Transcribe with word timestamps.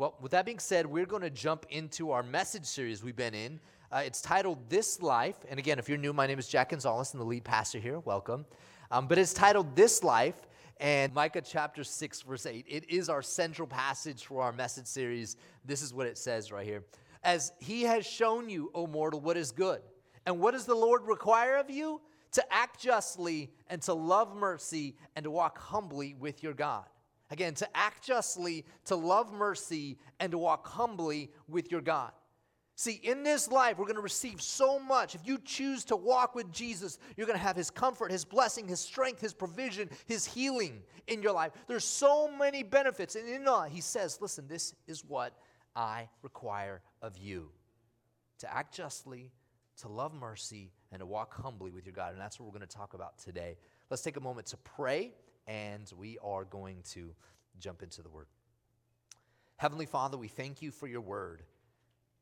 Well, 0.00 0.14
with 0.22 0.32
that 0.32 0.46
being 0.46 0.58
said, 0.58 0.86
we're 0.86 1.04
going 1.04 1.20
to 1.20 1.28
jump 1.28 1.66
into 1.68 2.10
our 2.12 2.22
message 2.22 2.64
series 2.64 3.04
we've 3.04 3.14
been 3.14 3.34
in. 3.34 3.60
Uh, 3.92 4.00
it's 4.02 4.22
titled 4.22 4.70
This 4.70 5.02
Life. 5.02 5.36
And 5.50 5.58
again, 5.58 5.78
if 5.78 5.90
you're 5.90 5.98
new, 5.98 6.14
my 6.14 6.26
name 6.26 6.38
is 6.38 6.48
Jack 6.48 6.70
Gonzalez. 6.70 7.12
I'm 7.12 7.20
the 7.20 7.26
lead 7.26 7.44
pastor 7.44 7.78
here. 7.78 7.98
Welcome. 7.98 8.46
Um, 8.90 9.08
but 9.08 9.18
it's 9.18 9.34
titled 9.34 9.76
This 9.76 10.02
Life. 10.02 10.46
And 10.78 11.12
Micah 11.12 11.42
chapter 11.42 11.84
6, 11.84 12.22
verse 12.22 12.46
8. 12.46 12.64
It 12.66 12.88
is 12.88 13.10
our 13.10 13.20
central 13.20 13.68
passage 13.68 14.24
for 14.24 14.40
our 14.40 14.54
message 14.54 14.86
series. 14.86 15.36
This 15.66 15.82
is 15.82 15.92
what 15.92 16.06
it 16.06 16.16
says 16.16 16.50
right 16.50 16.64
here. 16.64 16.82
As 17.22 17.52
he 17.58 17.82
has 17.82 18.06
shown 18.06 18.48
you, 18.48 18.70
O 18.74 18.86
mortal, 18.86 19.20
what 19.20 19.36
is 19.36 19.52
good. 19.52 19.82
And 20.24 20.40
what 20.40 20.52
does 20.52 20.64
the 20.64 20.74
Lord 20.74 21.02
require 21.04 21.56
of 21.56 21.68
you? 21.68 22.00
To 22.32 22.44
act 22.50 22.80
justly 22.80 23.50
and 23.68 23.82
to 23.82 23.92
love 23.92 24.34
mercy 24.34 24.96
and 25.14 25.24
to 25.24 25.30
walk 25.30 25.58
humbly 25.58 26.14
with 26.18 26.42
your 26.42 26.54
God. 26.54 26.86
Again, 27.30 27.54
to 27.54 27.76
act 27.76 28.04
justly, 28.04 28.64
to 28.86 28.96
love 28.96 29.32
mercy, 29.32 29.98
and 30.18 30.32
to 30.32 30.38
walk 30.38 30.66
humbly 30.66 31.30
with 31.48 31.70
your 31.70 31.80
God. 31.80 32.12
See, 32.74 32.98
in 33.02 33.22
this 33.22 33.48
life, 33.48 33.76
we're 33.76 33.84
going 33.84 33.96
to 33.96 34.02
receive 34.02 34.40
so 34.40 34.78
much. 34.78 35.14
If 35.14 35.26
you 35.26 35.38
choose 35.44 35.84
to 35.84 35.96
walk 35.96 36.34
with 36.34 36.50
Jesus, 36.50 36.98
you're 37.14 37.26
going 37.26 37.38
to 37.38 37.44
have 37.44 37.54
His 37.54 37.70
comfort, 37.70 38.10
His 38.10 38.24
blessing, 38.24 38.66
His 38.66 38.80
strength, 38.80 39.20
His 39.20 39.34
provision, 39.34 39.90
His 40.06 40.24
healing 40.24 40.82
in 41.06 41.22
your 41.22 41.32
life. 41.32 41.52
There's 41.68 41.84
so 41.84 42.30
many 42.30 42.62
benefits. 42.62 43.16
And 43.16 43.28
in 43.28 43.46
all, 43.46 43.64
He 43.64 43.82
says, 43.82 44.18
listen, 44.22 44.48
this 44.48 44.74
is 44.86 45.04
what 45.04 45.34
I 45.76 46.08
require 46.22 46.80
of 47.02 47.18
you 47.18 47.50
to 48.38 48.52
act 48.52 48.74
justly, 48.74 49.30
to 49.82 49.88
love 49.88 50.14
mercy, 50.14 50.72
and 50.90 51.00
to 51.00 51.06
walk 51.06 51.34
humbly 51.34 51.70
with 51.70 51.84
your 51.84 51.94
God. 51.94 52.12
And 52.12 52.20
that's 52.20 52.40
what 52.40 52.46
we're 52.46 52.58
going 52.58 52.66
to 52.66 52.76
talk 52.76 52.94
about 52.94 53.18
today. 53.18 53.58
Let's 53.90 54.02
take 54.02 54.16
a 54.16 54.20
moment 54.20 54.46
to 54.48 54.56
pray 54.56 55.12
and 55.50 55.90
we 55.98 56.16
are 56.22 56.44
going 56.44 56.76
to 56.92 57.10
jump 57.58 57.82
into 57.82 58.02
the 58.02 58.08
word. 58.08 58.26
Heavenly 59.56 59.86
Father, 59.86 60.16
we 60.16 60.28
thank 60.28 60.62
you 60.62 60.70
for 60.70 60.86
your 60.86 61.00
word. 61.00 61.42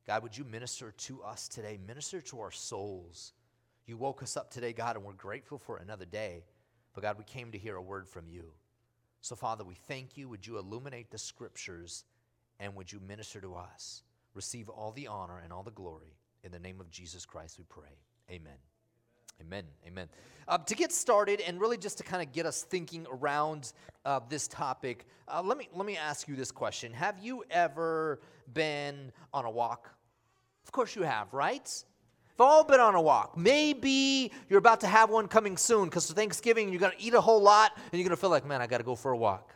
God, 0.06 0.22
would 0.22 0.36
you 0.36 0.44
minister 0.44 0.92
to 0.92 1.22
us 1.22 1.46
today? 1.46 1.78
Minister 1.86 2.22
to 2.22 2.40
our 2.40 2.50
souls. 2.50 3.34
You 3.86 3.98
woke 3.98 4.22
us 4.22 4.36
up 4.36 4.50
today, 4.50 4.72
God, 4.72 4.96
and 4.96 5.04
we're 5.04 5.12
grateful 5.12 5.58
for 5.58 5.76
another 5.76 6.06
day. 6.06 6.44
But 6.94 7.02
God, 7.02 7.18
we 7.18 7.24
came 7.24 7.52
to 7.52 7.58
hear 7.58 7.76
a 7.76 7.82
word 7.82 8.08
from 8.08 8.28
you. 8.28 8.44
So, 9.20 9.36
Father, 9.36 9.62
we 9.62 9.74
thank 9.74 10.16
you. 10.16 10.28
Would 10.30 10.46
you 10.46 10.56
illuminate 10.58 11.10
the 11.10 11.18
scriptures 11.18 12.04
and 12.58 12.74
would 12.76 12.90
you 12.90 12.98
minister 13.06 13.40
to 13.42 13.54
us? 13.54 14.02
Receive 14.34 14.70
all 14.70 14.92
the 14.92 15.06
honor 15.06 15.40
and 15.44 15.52
all 15.52 15.62
the 15.62 15.70
glory. 15.70 16.16
In 16.42 16.50
the 16.50 16.58
name 16.58 16.80
of 16.80 16.90
Jesus 16.90 17.26
Christ, 17.26 17.58
we 17.58 17.64
pray. 17.68 18.00
Amen. 18.30 18.77
Amen. 19.40 19.64
Amen. 19.86 20.08
Uh, 20.48 20.58
to 20.58 20.74
get 20.74 20.92
started 20.92 21.40
and 21.40 21.60
really 21.60 21.76
just 21.76 21.98
to 21.98 22.04
kind 22.04 22.22
of 22.22 22.32
get 22.32 22.46
us 22.46 22.62
thinking 22.62 23.06
around 23.10 23.72
uh, 24.04 24.20
this 24.28 24.48
topic, 24.48 25.06
uh, 25.28 25.42
let 25.42 25.58
me 25.58 25.68
let 25.74 25.86
me 25.86 25.96
ask 25.96 26.26
you 26.26 26.34
this 26.34 26.50
question: 26.50 26.92
Have 26.92 27.18
you 27.22 27.44
ever 27.50 28.20
been 28.52 29.12
on 29.32 29.44
a 29.44 29.50
walk? 29.50 29.90
Of 30.64 30.72
course 30.72 30.96
you 30.96 31.02
have, 31.02 31.32
right? 31.32 31.84
We've 32.36 32.46
all 32.46 32.64
been 32.64 32.80
on 32.80 32.94
a 32.94 33.00
walk. 33.00 33.36
Maybe 33.36 34.32
you're 34.48 34.58
about 34.58 34.80
to 34.80 34.86
have 34.86 35.10
one 35.10 35.28
coming 35.28 35.56
soon 35.56 35.86
because 35.86 36.10
Thanksgiving 36.12 36.68
you're 36.68 36.80
going 36.80 36.96
to 36.96 37.02
eat 37.02 37.14
a 37.14 37.20
whole 37.20 37.42
lot 37.42 37.72
and 37.76 37.92
you're 37.92 38.06
going 38.06 38.16
to 38.16 38.20
feel 38.20 38.30
like, 38.30 38.46
man, 38.46 38.62
I 38.62 38.66
got 38.66 38.78
to 38.78 38.84
go 38.84 38.94
for 38.94 39.10
a 39.12 39.16
walk. 39.16 39.52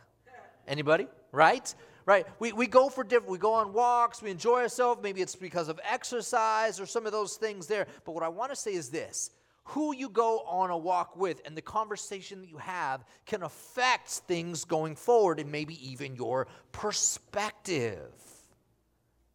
Anybody? 0.67 1.07
Right? 1.33 1.75
right? 2.07 2.27
We, 2.39 2.53
we 2.53 2.67
go 2.67 2.89
for 2.89 3.05
different, 3.05 3.31
we 3.31 3.39
go 3.39 3.53
on 3.55 3.73
walks, 3.73 4.23
we 4.23 4.31
enjoy 4.31 4.63
ourselves. 4.63 5.01
Maybe 5.03 5.21
it's 5.21 5.37
because 5.37 5.69
of 5.69 5.79
exercise 5.89 6.81
or 6.81 6.87
some 6.87 7.07
of 7.07 7.13
those 7.13 7.37
things 7.37 7.67
there. 7.67 7.87
But 8.05 8.13
what 8.13 8.25
I 8.25 8.29
want 8.29 8.51
to 8.51 8.57
say 8.57 8.75
is 8.75 8.89
this 8.89 9.31
who 9.65 9.95
you 9.95 10.09
go 10.09 10.41
on 10.41 10.71
a 10.71 10.77
walk 10.77 11.17
with 11.17 11.41
and 11.45 11.57
the 11.57 11.63
conversation 11.63 12.41
that 12.41 12.49
you 12.49 12.59
have 12.59 13.05
can 13.27 13.43
affect 13.43 14.09
things 14.09 14.65
going 14.65 14.97
forward 14.97 15.39
and 15.39 15.51
maybe 15.51 15.75
even 15.91 16.17
your 16.17 16.49
perspective. 16.73 18.13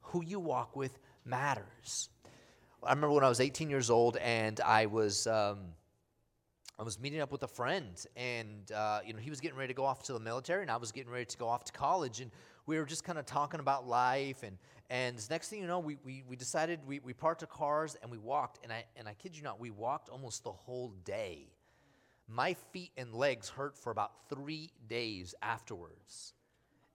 Who 0.02 0.23
you 0.23 0.39
walk 0.39 0.75
with 0.75 0.98
matters. 1.25 2.09
I 2.83 2.89
remember 2.89 3.16
when 3.16 3.23
I 3.23 3.30
was 3.30 3.39
18 3.39 3.70
years 3.70 3.89
old 3.89 4.17
and 4.17 4.59
I 4.61 4.86
was. 4.86 5.27
Um, 5.27 5.60
I 6.80 6.83
was 6.83 6.99
meeting 6.99 7.21
up 7.21 7.32
with 7.32 7.42
a 7.42 7.48
friend, 7.48 8.05
and 8.16 8.71
uh, 8.71 8.99
you 9.04 9.11
know 9.11 9.20
he 9.20 9.32
was 9.32 9.42
getting 9.42 9.58
ready 9.58 9.70
to 9.70 9.73
go 9.73 9.83
off 9.83 10.04
to 10.04 10.14
the 10.14 10.20
military, 10.20 10.61
and 10.61 10.70
I 10.70 10.77
was 10.77 10.92
getting 10.92 11.11
ready 11.11 11.26
to 11.26 11.36
go 11.36 11.48
off 11.48 11.64
to 11.64 11.71
college, 11.71 12.21
and 12.21 12.30
we 12.67 12.78
were 12.78 12.86
just 12.86 13.04
kind 13.04 13.17
of 13.17 13.26
talking 13.26 13.60
about 13.60 13.88
life 13.88 14.44
and 14.44 14.58
and 14.89 15.30
next 15.30 15.50
thing 15.50 15.60
you 15.60 15.67
know, 15.67 15.80
we, 15.80 15.98
we, 16.05 16.23
we 16.30 16.36
decided 16.36 16.80
we, 16.88 17.00
we 17.00 17.14
parked 17.14 17.44
our 17.44 17.48
cars 17.48 17.98
and 18.02 18.10
we 18.10 18.17
walked. 18.17 18.60
And 18.64 18.72
I, 18.72 18.86
and 18.95 19.08
I 19.08 19.14
kid 19.14 19.36
you 19.36 19.44
not, 19.44 19.60
we 19.60 19.70
walked 19.70 20.10
almost 20.10 20.44
the 20.44 20.52
whole 20.52 20.94
day. 21.04 21.50
My 22.30 22.55
feet 22.72 22.92
and 22.98 23.14
legs 23.14 23.50
hurt 23.50 23.78
for 23.78 23.92
about 23.92 24.11
three 24.30 24.72
days 24.88 25.36
afterwards. 25.42 26.33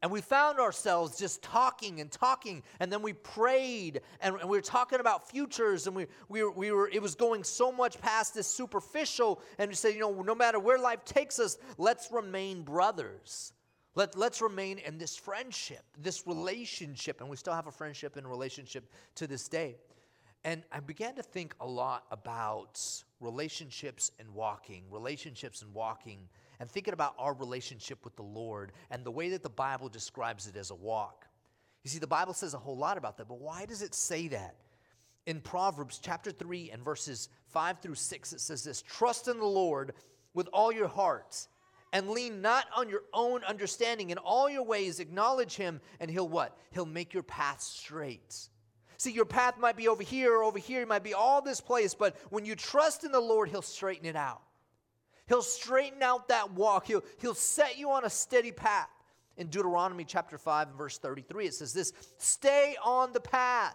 And 0.02 0.10
we 0.10 0.20
found 0.20 0.58
ourselves 0.58 1.16
just 1.16 1.42
talking 1.42 2.00
and 2.00 2.10
talking, 2.10 2.64
and 2.80 2.92
then 2.92 3.02
we 3.02 3.12
prayed, 3.12 4.00
and, 4.20 4.34
and 4.34 4.50
we 4.50 4.58
were 4.58 4.62
talking 4.62 4.98
about 4.98 5.30
futures, 5.30 5.86
and 5.86 5.94
we, 5.94 6.06
we, 6.28 6.44
we 6.44 6.72
were, 6.72 6.88
it 6.88 7.00
was 7.00 7.14
going 7.14 7.44
so 7.44 7.70
much 7.70 8.00
past 8.00 8.34
this 8.34 8.48
superficial, 8.48 9.40
and 9.58 9.68
we 9.68 9.76
said, 9.76 9.94
you 9.94 10.00
know, 10.00 10.22
no 10.22 10.34
matter 10.34 10.58
where 10.58 10.76
life 10.76 11.04
takes 11.04 11.38
us, 11.38 11.56
let's 11.78 12.10
remain 12.10 12.62
brothers. 12.62 13.52
Let, 13.94 14.16
let's 14.16 14.40
remain 14.40 14.78
in 14.78 14.96
this 14.96 15.16
friendship, 15.16 15.82
this 15.98 16.26
relationship, 16.26 17.20
and 17.20 17.28
we 17.28 17.36
still 17.36 17.52
have 17.52 17.66
a 17.66 17.72
friendship 17.72 18.16
and 18.16 18.26
relationship 18.26 18.90
to 19.16 19.26
this 19.26 19.48
day. 19.48 19.76
And 20.44 20.62
I 20.72 20.80
began 20.80 21.14
to 21.16 21.22
think 21.22 21.54
a 21.60 21.66
lot 21.66 22.04
about 22.10 22.80
relationships 23.20 24.10
and 24.18 24.28
walking, 24.34 24.84
relationships 24.90 25.62
and 25.62 25.72
walking, 25.74 26.20
and 26.58 26.70
thinking 26.70 26.94
about 26.94 27.14
our 27.18 27.34
relationship 27.34 28.04
with 28.04 28.16
the 28.16 28.22
Lord 28.22 28.72
and 28.90 29.04
the 29.04 29.10
way 29.10 29.28
that 29.30 29.42
the 29.42 29.50
Bible 29.50 29.88
describes 29.88 30.48
it 30.48 30.56
as 30.56 30.70
a 30.70 30.74
walk. 30.74 31.26
You 31.84 31.90
see, 31.90 31.98
the 31.98 32.06
Bible 32.06 32.32
says 32.32 32.54
a 32.54 32.58
whole 32.58 32.76
lot 32.76 32.96
about 32.96 33.18
that, 33.18 33.28
but 33.28 33.40
why 33.40 33.66
does 33.66 33.82
it 33.82 33.94
say 33.94 34.28
that? 34.28 34.56
In 35.26 35.40
Proverbs 35.40 36.00
chapter 36.02 36.32
3 36.32 36.70
and 36.72 36.82
verses 36.82 37.28
5 37.48 37.80
through 37.80 37.94
6, 37.94 38.32
it 38.32 38.40
says 38.40 38.64
this 38.64 38.82
Trust 38.82 39.28
in 39.28 39.38
the 39.38 39.46
Lord 39.46 39.92
with 40.34 40.48
all 40.52 40.72
your 40.72 40.88
heart 40.88 41.46
and 41.92 42.10
lean 42.10 42.40
not 42.40 42.66
on 42.76 42.88
your 42.88 43.02
own 43.12 43.44
understanding. 43.44 44.10
In 44.10 44.18
all 44.18 44.48
your 44.48 44.62
ways, 44.62 45.00
acknowledge 45.00 45.56
him, 45.56 45.80
and 46.00 46.10
he'll 46.10 46.28
what? 46.28 46.56
He'll 46.70 46.86
make 46.86 47.12
your 47.12 47.22
path 47.22 47.60
straight. 47.60 48.48
See, 48.96 49.12
your 49.12 49.24
path 49.24 49.58
might 49.58 49.76
be 49.76 49.88
over 49.88 50.02
here 50.02 50.32
or 50.32 50.44
over 50.44 50.58
here, 50.58 50.82
it 50.82 50.88
might 50.88 51.02
be 51.02 51.14
all 51.14 51.42
this 51.42 51.60
place, 51.60 51.94
but 51.94 52.16
when 52.30 52.44
you 52.44 52.54
trust 52.54 53.04
in 53.04 53.12
the 53.12 53.20
Lord, 53.20 53.48
he'll 53.48 53.60
straighten 53.60 54.06
it 54.06 54.16
out. 54.16 54.42
He'll 55.26 55.42
straighten 55.42 56.02
out 56.02 56.28
that 56.28 56.52
walk. 56.52 56.86
He'll, 56.86 57.02
he'll 57.20 57.34
set 57.34 57.78
you 57.78 57.90
on 57.90 58.04
a 58.04 58.10
steady 58.10 58.52
path. 58.52 58.88
In 59.38 59.46
Deuteronomy 59.46 60.04
chapter 60.04 60.36
5 60.36 60.68
and 60.68 60.76
verse 60.76 60.98
33, 60.98 61.46
it 61.46 61.54
says 61.54 61.72
this 61.72 61.92
Stay 62.18 62.76
on 62.84 63.12
the 63.12 63.20
path 63.20 63.74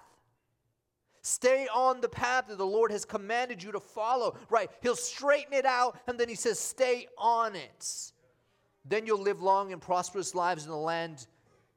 Stay 1.27 1.67
on 1.75 1.99
the 1.99 2.07
path 2.07 2.45
that 2.47 2.57
the 2.57 2.65
Lord 2.65 2.89
has 2.89 3.03
commanded 3.03 3.61
you 3.61 3.73
to 3.73 3.81
follow. 3.81 4.37
Right? 4.49 4.71
He'll 4.81 4.95
straighten 4.95 5.51
it 5.51 5.65
out, 5.65 5.99
and 6.07 6.17
then 6.17 6.29
He 6.29 6.35
says, 6.35 6.57
Stay 6.57 7.07
on 7.17 7.53
it. 7.53 8.13
Then 8.85 9.05
you'll 9.05 9.21
live 9.21 9.41
long 9.41 9.73
and 9.73 9.81
prosperous 9.81 10.33
lives 10.33 10.63
in 10.63 10.69
the 10.69 10.77
land 10.77 11.27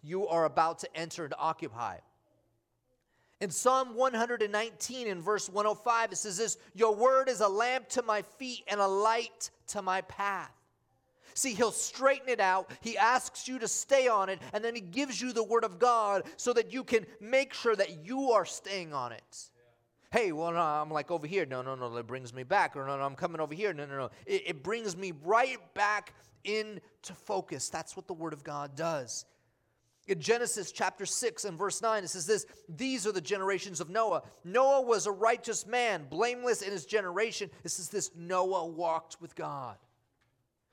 you 0.05 0.29
are 0.29 0.45
about 0.45 0.79
to 0.79 0.97
enter 0.97 1.25
and 1.25 1.35
occupy. 1.37 1.97
In 3.41 3.51
Psalm 3.51 3.97
119, 3.97 5.09
in 5.09 5.21
verse 5.21 5.49
105, 5.49 6.13
it 6.13 6.17
says 6.17 6.37
this 6.37 6.57
Your 6.73 6.95
word 6.95 7.29
is 7.29 7.41
a 7.41 7.49
lamp 7.49 7.89
to 7.89 8.03
my 8.03 8.23
feet 8.23 8.63
and 8.69 8.81
a 8.81 8.87
light 8.87 9.51
to 9.69 9.83
my 9.83 10.03
path. 10.03 10.55
See, 11.35 11.55
he'll 11.55 11.73
straighten 11.73 12.29
it 12.29 12.41
out. 12.41 12.71
He 12.81 12.97
asks 12.99 13.49
you 13.49 13.59
to 13.59 13.69
stay 13.69 14.09
on 14.09 14.29
it, 14.29 14.41
and 14.53 14.65
then 14.65 14.75
he 14.75 14.81
gives 14.81 15.21
you 15.21 15.33
the 15.33 15.45
word 15.45 15.65
of 15.65 15.79
God 15.79 16.25
so 16.37 16.53
that 16.53 16.73
you 16.73 16.85
can 16.85 17.07
make 17.21 17.55
sure 17.55 17.77
that 17.77 18.05
you 18.05 18.33
are 18.33 18.45
staying 18.45 18.93
on 18.93 19.13
it. 19.13 19.51
Hey, 20.13 20.33
well, 20.33 20.51
no, 20.51 20.59
I'm 20.59 20.91
like 20.91 21.13
over 21.13 21.27
here. 21.27 21.47
No, 21.47 21.63
no, 21.63 21.77
no, 21.77 21.89
that 21.95 22.07
brings 22.07 22.35
me 22.35 22.43
back. 22.43 22.77
Or 22.77 22.85
no, 22.85 22.97
no, 22.97 23.05
I'm 23.05 23.15
coming 23.15 23.41
over 23.41 23.55
here. 23.55 23.73
No, 23.73 23.87
no, 23.87 23.97
no. 23.97 24.11
It, 24.27 24.43
it 24.47 24.63
brings 24.63 24.97
me 24.97 25.13
right 25.23 25.59
back 25.75 26.15
into 26.43 27.15
focus. 27.15 27.69
That's 27.69 27.97
what 27.97 28.09
the 28.09 28.15
word 28.15 28.33
of 28.33 28.43
God 28.43 28.75
does. 28.75 29.25
In 30.09 30.21
Genesis 30.21 30.73
chapter 30.73 31.07
6 31.07 31.45
and 31.45 31.57
verse 31.57 31.81
9, 31.81 32.03
it 32.03 32.09
says 32.09 32.27
this 32.27 32.45
These 32.69 33.07
are 33.07 33.13
the 33.13 33.21
generations 33.21 33.81
of 33.81 33.91
Noah. 33.91 34.23
Noah 34.43 34.81
was 34.81 35.07
a 35.07 35.13
righteous 35.13 35.65
man, 35.65 36.07
blameless 36.11 36.63
in 36.63 36.73
his 36.73 36.87
generation. 36.87 37.49
It 37.63 37.69
says 37.69 37.89
this 37.89 38.11
Noah 38.17 38.67
walked 38.67 39.21
with 39.21 39.37
God. 39.37 39.77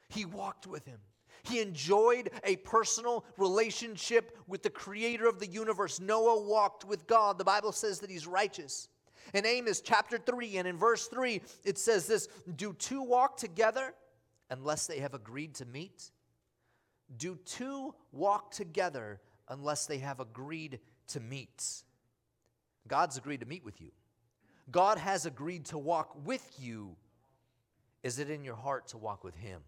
He 0.09 0.25
walked 0.25 0.67
with 0.67 0.85
him. 0.85 0.99
He 1.43 1.61
enjoyed 1.61 2.29
a 2.43 2.57
personal 2.57 3.25
relationship 3.37 4.37
with 4.47 4.63
the 4.63 4.69
creator 4.69 5.27
of 5.27 5.39
the 5.39 5.47
universe. 5.47 5.99
Noah 5.99 6.41
walked 6.41 6.85
with 6.85 7.07
God. 7.07 7.37
The 7.37 7.45
Bible 7.45 7.71
says 7.71 7.99
that 7.99 8.09
he's 8.09 8.27
righteous. 8.27 8.89
In 9.33 9.45
Amos 9.45 9.81
chapter 9.81 10.17
3 10.17 10.57
and 10.57 10.67
in 10.67 10.77
verse 10.77 11.07
3, 11.07 11.41
it 11.63 11.77
says 11.77 12.07
this 12.07 12.27
Do 12.55 12.73
two 12.73 13.01
walk 13.01 13.37
together 13.37 13.93
unless 14.49 14.87
they 14.87 14.99
have 14.99 15.13
agreed 15.13 15.55
to 15.55 15.65
meet? 15.65 16.11
Do 17.17 17.37
two 17.45 17.93
walk 18.11 18.51
together 18.51 19.21
unless 19.47 19.85
they 19.85 19.99
have 19.99 20.19
agreed 20.19 20.79
to 21.09 21.19
meet? 21.19 21.83
God's 22.87 23.17
agreed 23.17 23.41
to 23.41 23.45
meet 23.45 23.63
with 23.63 23.79
you. 23.81 23.91
God 24.69 24.97
has 24.97 25.25
agreed 25.25 25.65
to 25.65 25.77
walk 25.77 26.25
with 26.25 26.45
you. 26.59 26.95
Is 28.03 28.19
it 28.19 28.29
in 28.29 28.43
your 28.43 28.55
heart 28.55 28.87
to 28.89 28.97
walk 28.97 29.23
with 29.23 29.35
Him? 29.35 29.61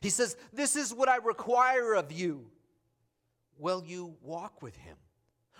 He 0.00 0.10
says, 0.10 0.36
This 0.52 0.76
is 0.76 0.92
what 0.92 1.08
I 1.08 1.16
require 1.16 1.94
of 1.94 2.12
you. 2.12 2.46
will 3.58 3.82
you 3.84 4.14
walk 4.22 4.62
with 4.62 4.76
him? 4.76 4.96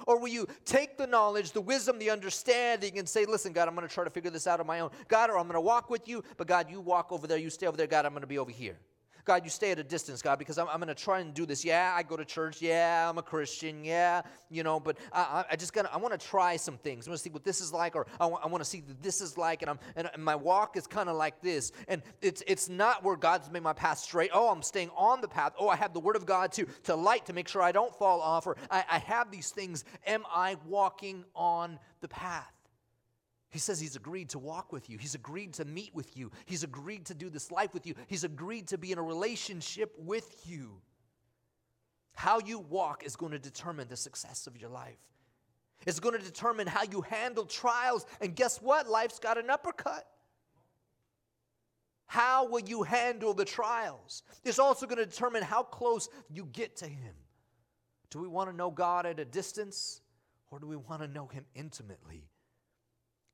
Or 0.07 0.19
will 0.21 0.29
you 0.29 0.47
take 0.65 0.99
the 0.99 1.07
knowledge, 1.07 1.53
the 1.53 1.61
wisdom, 1.61 1.99
the 1.99 2.11
understanding, 2.11 2.99
and 2.99 3.09
say, 3.09 3.25
Listen, 3.25 3.53
God, 3.53 3.69
I'm 3.69 3.75
going 3.75 3.87
to 3.89 3.93
try 3.93 4.05
to 4.05 4.11
figure 4.11 4.31
this 4.31 4.47
out 4.47 4.61
on 4.61 4.67
my 4.67 4.81
own. 4.81 4.91
God, 5.09 5.31
or 5.31 5.39
I'm 5.39 5.47
going 5.47 5.55
to 5.55 5.61
walk 5.61 5.91
with 5.91 6.07
you, 6.09 6.23
but 6.37 6.47
God, 6.47 6.71
you 6.71 6.81
walk 6.81 7.13
over 7.13 7.27
there, 7.27 7.39
you 7.39 7.51
stay 7.51 7.67
over 7.67 7.77
there. 7.77 7.87
God, 7.87 8.05
I'm 8.05 8.13
going 8.13 8.21
to 8.23 8.27
be 8.27 8.39
over 8.39 8.51
here. 8.51 8.79
God, 9.27 9.43
you 9.45 9.51
stay 9.51 9.73
at 9.73 9.79
a 9.79 9.85
distance, 9.85 10.23
God, 10.23 10.39
because 10.39 10.57
I'm, 10.57 10.69
I'm 10.69 10.79
going 10.79 10.89
to 10.89 10.95
try 10.95 11.19
and 11.19 11.35
do 11.35 11.45
this. 11.45 11.65
Yeah, 11.65 11.93
I 11.95 12.05
go 12.05 12.17
to 12.17 12.25
church. 12.25 12.63
Yeah, 12.63 13.11
I'm 13.11 13.19
a 13.19 13.23
Christian. 13.23 13.85
Yeah, 13.85 14.23
you 14.49 14.63
know, 14.63 14.79
but 14.79 14.97
I, 15.13 15.45
I 15.51 15.57
just 15.57 15.73
got 15.73 15.93
I 15.93 15.97
want 15.97 16.19
to 16.19 16.27
try 16.27 16.57
some 16.57 16.79
things. 16.79 17.07
I 17.07 17.11
want 17.11 17.19
to 17.19 17.25
see 17.25 17.31
what 17.31 17.45
this 17.45 17.61
is 17.61 17.73
like, 17.73 17.97
or 17.97 18.07
I 18.21 18.27
want, 18.27 18.45
I 18.45 18.47
want 18.47 18.63
to 18.63 18.71
see 18.71 18.83
what 18.87 19.03
this 19.03 19.21
is 19.21 19.37
like, 19.37 19.63
and, 19.63 19.71
I'm, 19.71 19.79
and, 19.97 20.09
and 20.15 20.25
my 20.25 20.37
walk 20.37 20.77
is 20.77 20.87
kind 20.87 21.09
of 21.09 21.17
like 21.17 21.43
this. 21.43 21.73
And 21.89 22.03
it's, 22.23 22.43
it's 22.47 22.69
not 22.69 23.03
where 23.03 23.17
God's 23.17 23.51
made 23.51 23.65
my 23.65 23.73
path 23.73 23.99
straight. 23.99 24.31
Oh, 24.33 24.49
I'm 24.49 24.63
staying 24.63 24.91
on 24.97 25.21
the 25.21 25.29
path. 25.29 25.53
Oh, 25.59 25.69
I 25.69 25.77
have 25.77 25.93
the 25.93 26.01
Word 26.01 26.17
of 26.17 26.25
God 26.25 26.53
to, 26.53 26.67
to 26.85 26.95
light 26.95 27.27
to 27.27 27.33
make 27.33 27.49
sure 27.49 27.63
I 27.63 27.73
don't 27.73 27.95
fall 27.97 28.21
off, 28.21 28.47
or 28.47 28.57
I, 28.71 28.85
I 28.89 28.99
have 28.99 29.31
these 29.33 29.51
things. 29.51 29.85
Am 30.07 30.23
I 30.33 30.57
walking 30.67 31.25
on 31.35 31.79
the 32.01 32.09
path? 32.09 32.56
He 33.57 33.61
says 33.61 33.81
he's 33.81 33.97
agreed 33.97 34.29
to 34.29 34.39
walk 34.39 34.71
with 34.71 34.91
you. 34.91 34.99
He's 34.99 35.15
agreed 35.15 35.55
to 35.55 35.65
meet 35.65 35.95
with 35.95 36.15
you. 36.15 36.31
He's 36.45 36.63
agreed 36.63 37.07
to 37.07 37.15
do 37.15 37.31
this 37.31 37.51
life 37.51 37.73
with 37.73 37.87
you. 37.87 37.95
He's 38.07 38.23
agreed 38.23 38.67
to 38.67 38.77
be 38.77 38.93
in 38.93 38.99
a 38.99 39.03
relationship 39.03 39.95
with 39.97 40.43
you. 40.45 40.73
How 42.13 42.39
you 42.39 42.59
walk 42.59 43.03
is 43.03 43.17
going 43.17 43.33
to 43.33 43.39
determine 43.39 43.89
the 43.89 43.97
success 43.97 44.47
of 44.47 44.59
your 44.59 44.69
life. 44.69 44.99
It's 45.87 46.01
going 46.01 46.19
to 46.19 46.23
determine 46.23 46.67
how 46.67 46.83
you 46.83 47.01
handle 47.01 47.47
trials. 47.47 48.05
And 48.21 48.37
guess 48.37 48.61
what? 48.61 48.91
Life's 48.91 49.19
got 49.19 49.39
an 49.39 49.49
uppercut. 49.49 50.07
How 52.05 52.47
will 52.47 52.61
you 52.61 52.83
handle 52.83 53.33
the 53.33 53.47
trials? 53.47 54.23
It's 54.45 54.59
also 54.59 54.85
going 54.85 54.99
to 54.99 55.07
determine 55.07 55.43
how 55.43 55.63
close 55.63 56.11
you 56.29 56.45
get 56.53 56.77
to 56.77 56.87
Him. 56.87 57.15
Do 58.11 58.19
we 58.19 58.29
want 58.29 58.51
to 58.51 58.55
know 58.55 58.71
God 58.71 59.07
at 59.07 59.19
a 59.19 59.25
distance 59.25 60.03
or 60.51 60.59
do 60.59 60.67
we 60.67 60.77
want 60.77 61.01
to 61.01 61.09
know 61.09 61.27
Him 61.29 61.47
intimately? 61.55 62.29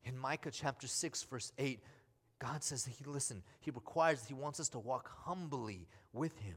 In 0.04 0.19
Micah 0.19 0.50
chapter 0.50 0.87
6, 0.87 1.22
verse 1.25 1.52
8, 1.58 1.81
God 2.38 2.62
says 2.64 2.84
that 2.84 2.90
He, 2.90 3.04
listen, 3.04 3.43
He 3.60 3.70
requires, 3.70 4.25
He 4.26 4.34
wants 4.34 4.58
us 4.58 4.69
to 4.70 4.78
walk 4.78 5.10
humbly 5.25 5.87
with 6.12 6.38
Him. 6.40 6.56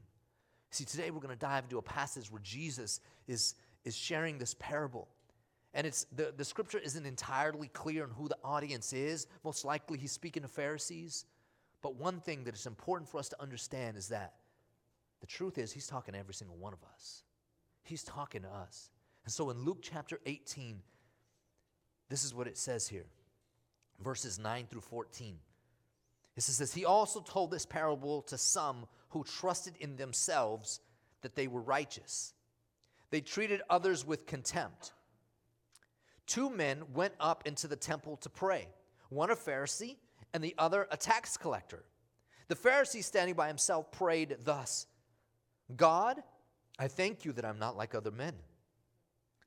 See, 0.71 0.85
today 0.85 1.11
we're 1.11 1.21
going 1.21 1.35
to 1.35 1.39
dive 1.39 1.65
into 1.65 1.77
a 1.77 1.83
passage 1.83 2.31
where 2.31 2.41
Jesus 2.41 2.99
is, 3.27 3.55
is 3.83 3.95
sharing 3.95 4.37
this 4.37 4.55
parable. 4.55 5.07
And 5.73 5.85
it's 5.85 6.05
the, 6.15 6.33
the 6.35 6.45
scripture 6.45 6.79
isn't 6.79 7.05
entirely 7.05 7.67
clear 7.67 8.03
on 8.03 8.09
who 8.09 8.27
the 8.27 8.37
audience 8.43 8.93
is. 8.93 9.27
Most 9.43 9.63
likely 9.63 9.97
he's 9.97 10.11
speaking 10.11 10.41
to 10.43 10.49
Pharisees. 10.49 11.25
But 11.81 11.95
one 11.95 12.19
thing 12.19 12.45
that 12.45 12.55
is 12.55 12.65
important 12.65 13.09
for 13.09 13.19
us 13.19 13.29
to 13.29 13.41
understand 13.41 13.95
is 13.97 14.07
that 14.07 14.33
the 15.21 15.27
truth 15.27 15.57
is 15.57 15.71
he's 15.71 15.87
talking 15.87 16.13
to 16.13 16.19
every 16.19 16.33
single 16.33 16.57
one 16.57 16.73
of 16.73 16.79
us. 16.93 17.23
He's 17.83 18.03
talking 18.03 18.41
to 18.41 18.49
us. 18.49 18.89
And 19.23 19.33
so 19.33 19.49
in 19.49 19.63
Luke 19.63 19.79
chapter 19.81 20.19
18, 20.25 20.81
this 22.09 22.23
is 22.23 22.33
what 22.33 22.47
it 22.47 22.57
says 22.57 22.87
here 22.87 23.05
verses 23.99 24.39
9 24.39 24.67
through 24.69 24.81
14. 24.81 25.37
It 26.35 26.41
says, 26.41 26.73
He 26.73 26.85
also 26.85 27.21
told 27.21 27.51
this 27.51 27.65
parable 27.65 28.21
to 28.23 28.37
some 28.37 28.87
who 29.09 29.23
trusted 29.23 29.75
in 29.79 29.95
themselves 29.95 30.81
that 31.21 31.35
they 31.35 31.47
were 31.47 31.61
righteous. 31.61 32.33
They 33.09 33.21
treated 33.21 33.61
others 33.69 34.05
with 34.05 34.25
contempt. 34.25 34.93
Two 36.27 36.49
men 36.49 36.83
went 36.93 37.13
up 37.19 37.47
into 37.47 37.67
the 37.67 37.75
temple 37.75 38.17
to 38.17 38.29
pray, 38.29 38.67
one 39.09 39.29
a 39.29 39.35
Pharisee 39.35 39.95
and 40.33 40.43
the 40.43 40.55
other 40.57 40.87
a 40.91 40.97
tax 40.97 41.37
collector. 41.37 41.83
The 42.47 42.55
Pharisee, 42.55 43.03
standing 43.03 43.35
by 43.35 43.47
himself, 43.47 43.91
prayed 43.91 44.37
thus 44.43 44.87
God, 45.75 46.21
I 46.77 46.87
thank 46.87 47.25
you 47.25 47.31
that 47.33 47.45
I'm 47.45 47.57
not 47.57 47.77
like 47.77 47.95
other 47.95 48.11
men, 48.11 48.33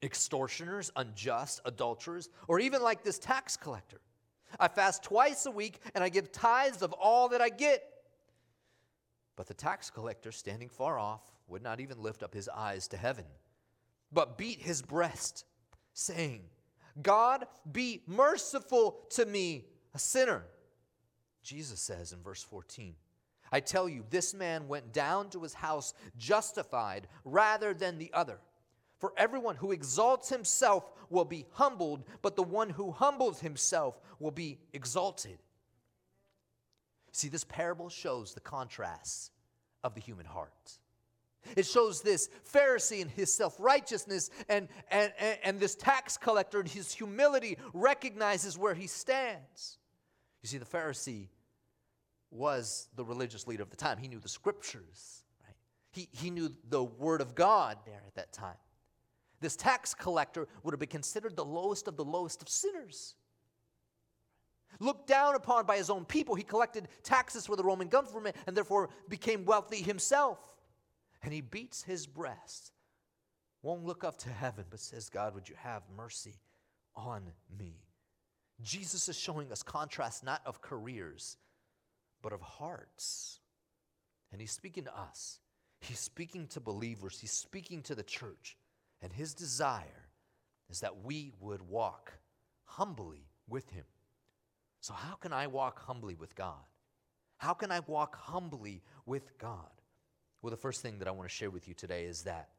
extortioners, 0.02 0.90
unjust, 0.96 1.60
adulterers, 1.64 2.28
or 2.48 2.58
even 2.58 2.82
like 2.82 3.04
this 3.04 3.18
tax 3.18 3.56
collector. 3.56 4.00
I 4.58 4.68
fast 4.68 5.02
twice 5.02 5.46
a 5.46 5.50
week 5.50 5.80
and 5.94 6.02
I 6.02 6.08
give 6.08 6.32
tithes 6.32 6.82
of 6.82 6.92
all 6.92 7.28
that 7.30 7.40
I 7.40 7.48
get. 7.48 7.82
But 9.36 9.46
the 9.46 9.54
tax 9.54 9.90
collector, 9.90 10.32
standing 10.32 10.68
far 10.68 10.98
off, 10.98 11.22
would 11.46 11.62
not 11.62 11.80
even 11.80 12.02
lift 12.02 12.22
up 12.22 12.34
his 12.34 12.48
eyes 12.48 12.88
to 12.88 12.96
heaven, 12.96 13.24
but 14.12 14.36
beat 14.36 14.60
his 14.60 14.82
breast, 14.82 15.44
saying, 15.92 16.42
God, 17.00 17.46
be 17.70 18.02
merciful 18.06 18.98
to 19.10 19.24
me, 19.24 19.66
a 19.94 19.98
sinner. 19.98 20.44
Jesus 21.42 21.80
says 21.80 22.12
in 22.12 22.22
verse 22.22 22.42
14, 22.42 22.94
I 23.50 23.60
tell 23.60 23.88
you, 23.88 24.04
this 24.10 24.34
man 24.34 24.68
went 24.68 24.92
down 24.92 25.30
to 25.30 25.42
his 25.42 25.54
house 25.54 25.94
justified 26.16 27.06
rather 27.24 27.72
than 27.72 27.98
the 27.98 28.12
other. 28.12 28.38
For 28.98 29.12
everyone 29.16 29.56
who 29.56 29.72
exalts 29.72 30.28
himself 30.28 30.90
will 31.08 31.24
be 31.24 31.46
humbled, 31.52 32.04
but 32.20 32.36
the 32.36 32.42
one 32.42 32.70
who 32.70 32.90
humbles 32.90 33.40
himself 33.40 34.00
will 34.18 34.30
be 34.30 34.58
exalted. 34.72 35.38
See, 37.12 37.28
this 37.28 37.44
parable 37.44 37.88
shows 37.88 38.34
the 38.34 38.40
contrasts 38.40 39.30
of 39.82 39.94
the 39.94 40.00
human 40.00 40.26
heart. 40.26 40.78
It 41.56 41.66
shows 41.66 42.02
this 42.02 42.28
Pharisee 42.52 43.00
and 43.00 43.10
his 43.10 43.32
self 43.32 43.56
righteousness, 43.58 44.30
and, 44.48 44.68
and, 44.90 45.12
and, 45.42 45.60
this 45.60 45.74
tax 45.74 46.16
collector 46.16 46.60
and 46.60 46.68
his 46.68 46.92
humility 46.92 47.56
recognizes 47.72 48.58
where 48.58 48.74
he 48.74 48.86
stands. 48.86 49.78
You 50.42 50.48
see, 50.48 50.58
the 50.58 50.64
Pharisee 50.64 51.28
was 52.30 52.88
the 52.96 53.04
religious 53.04 53.46
leader 53.46 53.62
of 53.62 53.70
the 53.70 53.76
time. 53.76 53.98
He 53.98 54.08
knew 54.08 54.18
the 54.18 54.28
scriptures, 54.28 55.24
right? 55.44 55.56
He, 55.92 56.08
he 56.12 56.30
knew 56.30 56.52
the 56.68 56.84
word 56.84 57.20
of 57.20 57.34
God 57.34 57.78
there 57.86 58.02
at 58.06 58.14
that 58.16 58.32
time. 58.32 58.56
This 59.40 59.56
tax 59.56 59.94
collector 59.94 60.48
would 60.62 60.72
have 60.72 60.80
been 60.80 60.88
considered 60.88 61.36
the 61.36 61.44
lowest 61.44 61.88
of 61.88 61.96
the 61.96 62.04
lowest 62.04 62.42
of 62.42 62.48
sinners. 62.48 63.14
Looked 64.80 65.06
down 65.06 65.34
upon 65.34 65.66
by 65.66 65.76
his 65.76 65.90
own 65.90 66.04
people, 66.04 66.34
he 66.34 66.42
collected 66.42 66.88
taxes 67.02 67.46
for 67.46 67.56
the 67.56 67.64
Roman 67.64 67.88
government 67.88 68.36
and 68.46 68.56
therefore 68.56 68.90
became 69.08 69.44
wealthy 69.44 69.82
himself. 69.82 70.38
And 71.22 71.32
he 71.32 71.40
beats 71.40 71.82
his 71.82 72.06
breast, 72.06 72.72
won't 73.62 73.84
look 73.84 74.04
up 74.04 74.18
to 74.18 74.28
heaven, 74.28 74.64
but 74.70 74.78
says, 74.78 75.08
God, 75.08 75.34
would 75.34 75.48
you 75.48 75.56
have 75.58 75.82
mercy 75.96 76.36
on 76.94 77.22
me? 77.58 77.74
Jesus 78.60 79.08
is 79.08 79.18
showing 79.18 79.50
us 79.50 79.62
contrast 79.62 80.24
not 80.24 80.42
of 80.44 80.60
careers, 80.60 81.36
but 82.22 82.32
of 82.32 82.40
hearts. 82.40 83.40
And 84.30 84.40
he's 84.40 84.52
speaking 84.52 84.84
to 84.84 84.96
us. 84.96 85.40
He's 85.80 86.00
speaking 86.00 86.46
to 86.48 86.60
believers. 86.60 87.18
He's 87.20 87.32
speaking 87.32 87.82
to 87.82 87.94
the 87.94 88.02
church. 88.02 88.56
And 89.00 89.12
his 89.12 89.34
desire 89.34 90.08
is 90.68 90.80
that 90.80 91.04
we 91.04 91.32
would 91.40 91.62
walk 91.62 92.12
humbly 92.64 93.28
with 93.48 93.70
him. 93.70 93.84
So, 94.80 94.94
how 94.94 95.14
can 95.14 95.32
I 95.32 95.46
walk 95.46 95.80
humbly 95.80 96.14
with 96.14 96.34
God? 96.34 96.64
How 97.38 97.54
can 97.54 97.70
I 97.70 97.80
walk 97.80 98.16
humbly 98.16 98.82
with 99.06 99.38
God? 99.38 99.70
Well, 100.42 100.50
the 100.50 100.56
first 100.56 100.82
thing 100.82 100.98
that 100.98 101.08
I 101.08 101.10
want 101.10 101.28
to 101.28 101.34
share 101.34 101.50
with 101.50 101.66
you 101.68 101.74
today 101.74 102.04
is 102.04 102.22
that 102.22 102.50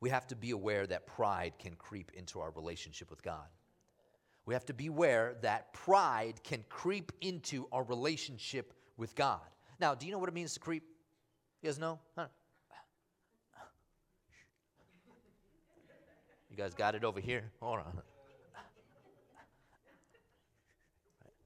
we 0.00 0.10
have 0.10 0.26
to 0.28 0.36
be 0.36 0.50
aware 0.50 0.86
that 0.86 1.06
pride 1.06 1.54
can 1.58 1.74
creep 1.74 2.12
into 2.14 2.40
our 2.40 2.50
relationship 2.50 3.10
with 3.10 3.22
God. 3.22 3.46
We 4.44 4.54
have 4.54 4.66
to 4.66 4.74
be 4.74 4.86
aware 4.86 5.36
that 5.42 5.72
pride 5.72 6.42
can 6.44 6.64
creep 6.68 7.12
into 7.20 7.68
our 7.72 7.82
relationship 7.82 8.72
with 8.96 9.14
God. 9.14 9.40
Now, 9.80 9.94
do 9.94 10.06
you 10.06 10.12
know 10.12 10.18
what 10.18 10.28
it 10.28 10.34
means 10.34 10.54
to 10.54 10.60
creep? 10.60 10.84
You 11.62 11.68
guys 11.68 11.78
know? 11.78 11.98
Huh? 12.16 12.26
You 16.56 16.62
guys 16.62 16.72
got 16.72 16.94
it 16.94 17.04
over 17.04 17.20
here? 17.20 17.44
Hold 17.60 17.80
on. 17.80 18.00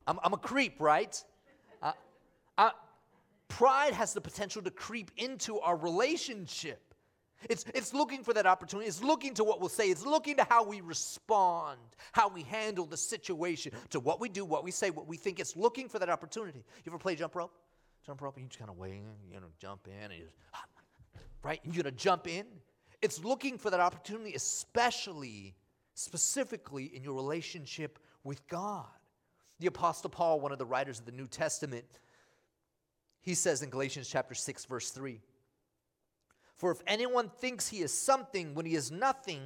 I'm, 0.07 0.21
I'm 0.23 0.33
a 0.33 0.37
creep, 0.37 0.81
right? 0.81 1.21
Uh, 1.83 1.93
uh, 2.57 2.71
pride 3.49 3.93
has 3.93 4.13
the 4.13 4.21
potential 4.21 4.63
to 4.63 4.71
creep 4.71 5.11
into 5.17 5.59
our 5.59 5.77
relationship. 5.77 6.95
It's, 7.49 7.65
it's 7.75 7.93
looking 7.93 8.23
for 8.23 8.33
that 8.35 8.47
opportunity. 8.47 8.87
It's 8.87 9.03
looking 9.03 9.35
to 9.35 9.43
what 9.43 9.59
we'll 9.59 9.69
say. 9.69 9.89
It's 9.89 10.07
looking 10.07 10.37
to 10.37 10.47
how 10.49 10.63
we 10.63 10.81
respond, 10.81 11.81
how 12.13 12.29
we 12.29 12.45
handle 12.45 12.87
the 12.87 12.97
situation, 12.97 13.73
to 13.91 13.99
what 13.99 14.21
we 14.21 14.29
do, 14.29 14.45
what 14.45 14.63
we 14.63 14.71
say, 14.71 14.91
what 14.91 15.09
we 15.09 15.17
think. 15.17 15.41
It's 15.41 15.57
looking 15.57 15.89
for 15.89 15.99
that 15.99 16.09
opportunity. 16.09 16.63
You 16.85 16.93
ever 16.93 16.99
play 16.99 17.17
jump 17.17 17.35
rope? 17.35 17.53
Jump 18.07 18.23
rope, 18.23 18.37
and 18.37 18.45
you 18.45 18.49
just 18.49 18.61
kind 18.61 18.71
of 18.71 18.79
wait, 18.79 19.03
you 19.29 19.41
know, 19.41 19.49
jump 19.59 19.89
in, 19.89 20.05
and 20.05 20.21
you 20.21 20.25
just, 20.27 20.37
right? 21.43 21.61
And 21.65 21.75
you're 21.75 21.83
going 21.83 21.93
to 21.93 22.01
jump 22.01 22.29
in, 22.29 22.47
it's 23.03 23.23
looking 23.25 23.59
for 23.59 23.71
that 23.71 23.81
opportunity, 23.81 24.35
especially, 24.35 25.55
specifically 25.95 26.85
in 26.85 27.03
your 27.03 27.15
relationship 27.15 27.99
with 28.25 28.47
God. 28.49 28.87
The 29.59 29.67
Apostle 29.67 30.11
Paul, 30.11 30.41
one 30.41 30.53
of 30.53 30.59
the 30.59 30.67
writers 30.67 30.99
of 30.99 31.07
the 31.07 31.13
New 31.13 31.27
Testament, 31.27 31.85
he 33.21 33.35
says 33.35 33.63
in 33.63 33.71
Galatians 33.71 34.09
chapter 34.09 34.35
6, 34.35 34.65
verse 34.65 34.91
3 34.91 35.21
For 36.57 36.71
if 36.71 36.81
anyone 36.87 37.29
thinks 37.29 37.69
he 37.69 37.81
is 37.81 37.93
something 37.93 38.55
when 38.55 38.67
he 38.67 38.75
is 38.75 38.91
nothing, 38.91 39.41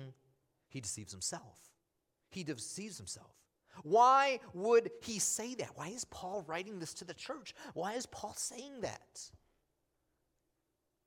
he 0.69 0.81
deceives 0.81 1.13
himself. 1.13 1.59
He 2.31 2.45
deceives 2.45 2.97
himself. 2.97 3.31
Why 3.83 4.39
would 4.53 4.91
he 5.03 5.19
say 5.19 5.55
that? 5.57 5.71
Why 5.75 5.89
is 5.89 6.05
Paul 6.05 6.45
writing 6.47 6.79
this 6.79 6.95
to 6.95 7.05
the 7.05 7.15
church? 7.15 7.55
Why 7.75 7.95
is 7.95 8.07
Paul 8.07 8.35
saying 8.35 8.83
that? 8.83 9.31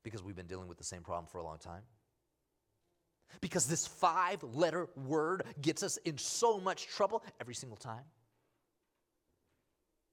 Because 0.04 0.22
we've 0.24 0.36
been 0.36 0.48
dealing 0.48 0.68
with 0.68 0.78
the 0.78 0.84
same 0.84 1.02
problem 1.02 1.28
for 1.28 1.38
a 1.38 1.44
long 1.44 1.58
time. 1.58 1.84
Because 3.42 3.68
this 3.68 3.86
five 3.86 4.44
letter 4.44 4.88
word 4.96 5.44
gets 5.62 5.84
us 5.84 5.98
in 5.98 6.18
so 6.18 6.60
much 6.60 6.88
trouble 6.88 7.24
every 7.40 7.56
single 7.56 7.78
time. 7.78 8.04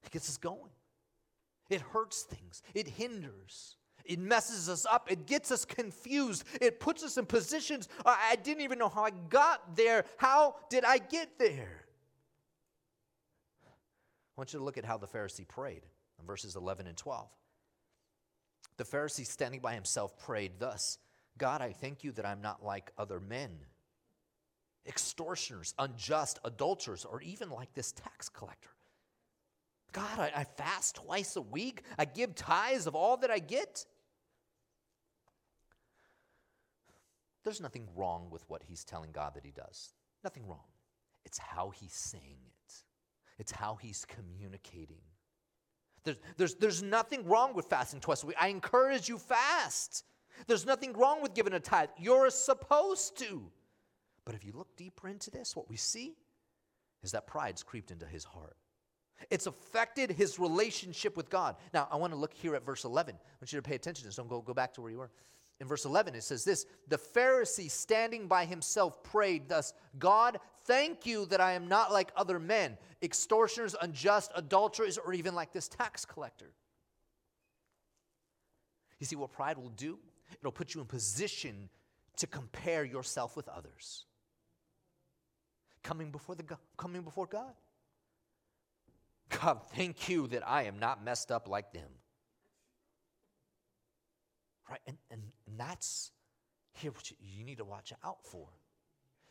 It 0.05 0.11
gets 0.11 0.29
us 0.29 0.37
going. 0.37 0.71
It 1.71 1.81
hurts 1.81 2.23
things, 2.25 2.63
it 2.75 2.87
hinders, 2.87 3.77
it 4.05 4.19
messes 4.19 4.69
us 4.69 4.85
up, 4.85 5.11
it 5.11 5.27
gets 5.27 5.51
us 5.51 5.65
confused, 5.65 6.45
it 6.61 6.79
puts 6.79 7.03
us 7.03 7.17
in 7.17 7.25
positions. 7.25 7.89
I 8.05 8.37
didn't 8.37 8.63
even 8.63 8.79
know 8.79 8.91
how 8.91 9.05
I 9.05 9.11
got 9.31 9.75
there. 9.75 10.05
How 10.19 10.57
did 10.69 10.85
I 10.85 10.99
get 10.99 11.39
there? 11.39 11.87
I 13.67 14.41
want 14.41 14.53
you 14.53 14.59
to 14.59 14.65
look 14.65 14.77
at 14.77 14.85
how 14.85 14.99
the 14.99 15.07
Pharisee 15.07 15.49
prayed 15.49 15.83
in 16.21 16.27
verses 16.27 16.55
11 16.55 16.87
and 16.87 16.97
12. 16.97 17.29
The 18.77 18.85
Pharisee, 18.85 19.27
standing 19.27 19.61
by 19.61 19.75
himself, 19.75 20.19
prayed 20.19 20.53
thus 20.59 20.99
God, 21.39 21.61
I 21.61 21.73
thank 21.73 22.05
you 22.05 22.13
that 22.13 22.27
I'm 22.27 22.41
not 22.41 22.65
like 22.65 22.93
other 22.97 23.21
men, 23.21 23.51
extortioners, 24.87 25.75
unjust, 25.79 26.39
adulterers, 26.45 27.05
or 27.05 27.21
even 27.23 27.51
like 27.51 27.73
this 27.75 27.93
tax 27.93 28.29
collector. 28.29 28.71
God, 29.93 30.19
I, 30.19 30.33
I 30.35 30.45
fast 30.45 30.97
twice 30.97 31.37
a 31.37 31.41
week, 31.41 31.83
I 31.99 32.05
give 32.05 32.35
tithes 32.35 32.87
of 32.87 32.95
all 32.95 33.17
that 33.19 33.31
I 33.31 33.39
get. 33.39 33.85
There's 37.45 37.61
nothing 37.61 37.89
wrong 37.95 38.29
with 38.31 38.43
what 38.49 38.63
he's 38.63 38.85
telling 38.85 39.13
God 39.13 39.35
that 39.35 39.45
he 39.45 39.53
does. 39.53 39.93
Nothing 40.23 40.47
wrong. 40.47 40.65
It's 41.25 41.39
how 41.39 41.71
he's 41.71 41.93
saying 41.93 42.39
it, 42.47 42.75
it's 43.39 43.53
how 43.53 43.77
he's 43.77 44.05
communicating. 44.05 45.01
There's, 46.05 46.17
there's, 46.37 46.55
there's 46.57 46.83
nothing 46.83 47.25
wrong 47.27 47.55
with 47.55 47.67
fasting 47.67 48.01
twice 48.01 48.23
a 48.23 48.27
week. 48.27 48.37
I 48.39 48.49
encourage 48.49 49.09
you 49.09 49.19
fast. 49.19 50.05
There's 50.47 50.67
nothing 50.67 50.93
wrong 50.93 51.23
with 51.23 51.35
giving 51.35 51.53
a 51.53 51.61
tithe. 51.61 51.91
You're 51.99 52.31
supposed 52.31 53.19
to. 53.19 53.43
But 54.25 54.35
if 54.35 54.45
you 54.45 54.53
look 54.53 54.77
deeper 54.77 55.09
into 55.09 55.31
this, 55.31 55.55
what 55.55 55.69
we 55.69 55.77
see 55.77 56.15
is 57.03 57.13
that 57.13 57.27
pride's 57.27 57.63
creeped 57.63 57.91
into 57.91 58.07
his 58.07 58.25
heart. 58.25 58.57
It's 59.31 59.47
affected 59.47 60.11
his 60.11 60.39
relationship 60.39 61.17
with 61.17 61.31
God. 61.31 61.57
Now, 61.73 61.89
I 61.91 61.97
want 61.97 62.13
to 62.13 62.19
look 62.19 62.35
here 62.35 62.55
at 62.57 62.65
verse 62.65 62.85
11. 62.85 63.15
I 63.15 63.19
want 63.41 63.53
you 63.53 63.59
to 63.59 63.63
pay 63.63 63.75
attention 63.75 64.03
to 64.03 64.09
this. 64.09 64.17
Don't 64.17 64.29
go, 64.29 64.41
go 64.41 64.55
back 64.55 64.75
to 64.75 64.81
where 64.81 64.91
you 64.91 64.99
were. 64.99 65.11
In 65.61 65.69
verse 65.69 65.85
11, 65.85 66.15
it 66.15 66.25
says 66.25 66.45
this 66.45 66.67
The 66.89 66.99
Pharisee 66.99 67.71
standing 67.71 68.27
by 68.27 68.45
himself 68.45 69.03
prayed 69.03 69.49
thus 69.49 69.73
God, 69.99 70.39
thank 70.65 71.07
you 71.07 71.27
that 71.27 71.41
I 71.41 71.53
am 71.53 71.69
not 71.69 71.93
like 71.93 72.11
other 72.17 72.41
men, 72.41 72.77
extortioners, 73.03 73.77
unjust, 73.81 74.33
adulterers, 74.35 74.99
or 74.99 75.13
even 75.13 75.35
like 75.35 75.53
this 75.53 75.69
tax 75.69 76.05
collector. 76.05 76.53
You 78.99 79.07
see 79.07 79.17
what 79.17 79.33
pride 79.33 79.59
will 79.59 79.71
do? 79.71 79.99
It'll 80.41 80.53
put 80.53 80.75
you 80.75 80.81
in 80.81 80.87
position 80.87 81.69
to 82.17 82.27
compare 82.27 82.85
yourself 82.85 83.37
with 83.37 83.49
others. 83.49 84.07
Coming 85.83 86.11
before, 86.11 86.35
the, 86.35 86.45
coming 86.77 87.03
before 87.03 87.27
God. 87.27 87.55
God, 89.29 89.61
thank 89.75 90.09
you 90.09 90.27
that 90.29 90.47
I 90.49 90.65
am 90.65 90.79
not 90.79 91.05
messed 91.05 91.31
up 91.33 91.49
like 91.49 91.73
them. 91.73 91.89
Right? 94.71 94.81
And, 94.87 94.97
and, 95.11 95.23
and 95.47 95.59
that's 95.59 96.13
here 96.73 96.91
what 96.91 97.11
you, 97.11 97.17
you 97.21 97.45
need 97.45 97.59
to 97.59 97.65
watch 97.65 97.93
out 98.05 98.25
for. 98.25 98.49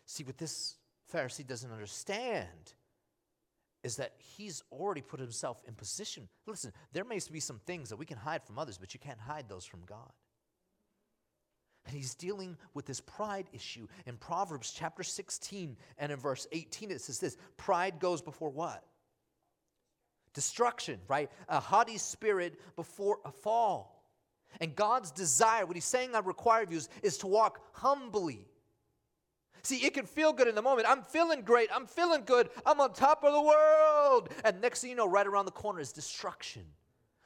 See, 0.06 0.24
what 0.24 0.38
this 0.38 0.76
Pharisee 1.12 1.46
doesn't 1.46 1.72
understand 1.72 2.74
is 3.84 3.98
that 3.98 4.14
he's 4.18 4.64
already 4.72 5.02
put 5.02 5.20
himself 5.20 5.62
in 5.68 5.74
position. 5.74 6.28
Listen, 6.46 6.72
there 6.94 7.04
may 7.04 7.20
be 7.32 7.40
some 7.40 7.60
things 7.66 7.90
that 7.90 7.98
we 7.98 8.06
can 8.06 8.18
hide 8.18 8.44
from 8.44 8.58
others, 8.58 8.78
but 8.78 8.94
you 8.94 9.00
can't 9.00 9.20
hide 9.20 9.50
those 9.50 9.66
from 9.66 9.82
God. 9.86 10.12
And 11.86 11.96
he's 11.96 12.16
dealing 12.16 12.58
with 12.74 12.86
this 12.86 13.02
pride 13.02 13.48
issue. 13.52 13.88
In 14.06 14.16
Proverbs 14.18 14.72
chapter 14.76 15.04
16 15.04 15.76
and 15.98 16.12
in 16.12 16.18
verse 16.18 16.48
18, 16.52 16.92
it 16.92 17.02
says 17.02 17.20
this 17.20 17.38
Pride 17.58 18.00
goes 18.00 18.22
before 18.22 18.50
what? 18.50 18.84
Destruction, 20.34 21.00
right? 21.08 21.30
A 21.50 21.60
haughty 21.60 21.98
spirit 21.98 22.60
before 22.76 23.20
a 23.26 23.32
fall. 23.32 24.04
And 24.62 24.76
God's 24.76 25.12
desire, 25.12 25.66
what 25.66 25.76
he's 25.76 25.86
saying 25.86 26.16
I 26.16 26.20
require 26.20 26.64
of 26.64 26.72
you 26.72 26.78
is, 26.78 26.90
is 27.02 27.18
to 27.20 27.28
walk 27.28 27.60
humbly. 27.74 28.48
See, 29.64 29.78
it 29.78 29.94
can 29.94 30.06
feel 30.06 30.34
good 30.34 30.48
in 30.48 30.56
the 30.56 30.62
moment. 30.62 30.88
I'm 30.90 31.02
feeling 31.04 31.42
great. 31.42 31.70
I'm 31.74 31.88
feeling 31.88 32.24
good. 32.26 32.50
I'm 32.66 32.80
on 32.82 32.94
top 32.94 33.24
of 33.24 33.34
the 33.34 33.42
world. 33.42 34.30
And 34.44 34.62
next 34.62 34.82
thing 34.82 34.90
you 34.90 34.96
know, 34.96 35.08
right 35.08 35.26
around 35.26 35.46
the 35.46 35.52
corner 35.52 35.80
is 35.80 35.92
destruction 35.92 36.64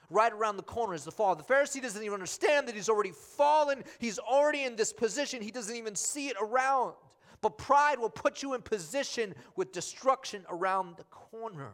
right 0.09 0.31
around 0.31 0.57
the 0.57 0.63
corner 0.63 0.93
is 0.93 1.03
the 1.03 1.11
fall. 1.11 1.35
The 1.35 1.43
Pharisee 1.43 1.81
doesn't 1.81 2.01
even 2.01 2.13
understand 2.13 2.67
that 2.67 2.75
he's 2.75 2.89
already 2.89 3.11
fallen. 3.11 3.83
He's 3.99 4.19
already 4.19 4.63
in 4.63 4.75
this 4.75 4.93
position. 4.93 5.41
He 5.41 5.51
doesn't 5.51 5.75
even 5.75 5.95
see 5.95 6.27
it 6.27 6.37
around. 6.41 6.93
But 7.41 7.57
pride 7.57 7.99
will 7.99 8.09
put 8.09 8.41
you 8.41 8.53
in 8.53 8.61
position 8.61 9.35
with 9.55 9.71
destruction 9.71 10.45
around 10.49 10.97
the 10.97 11.03
corner. 11.05 11.73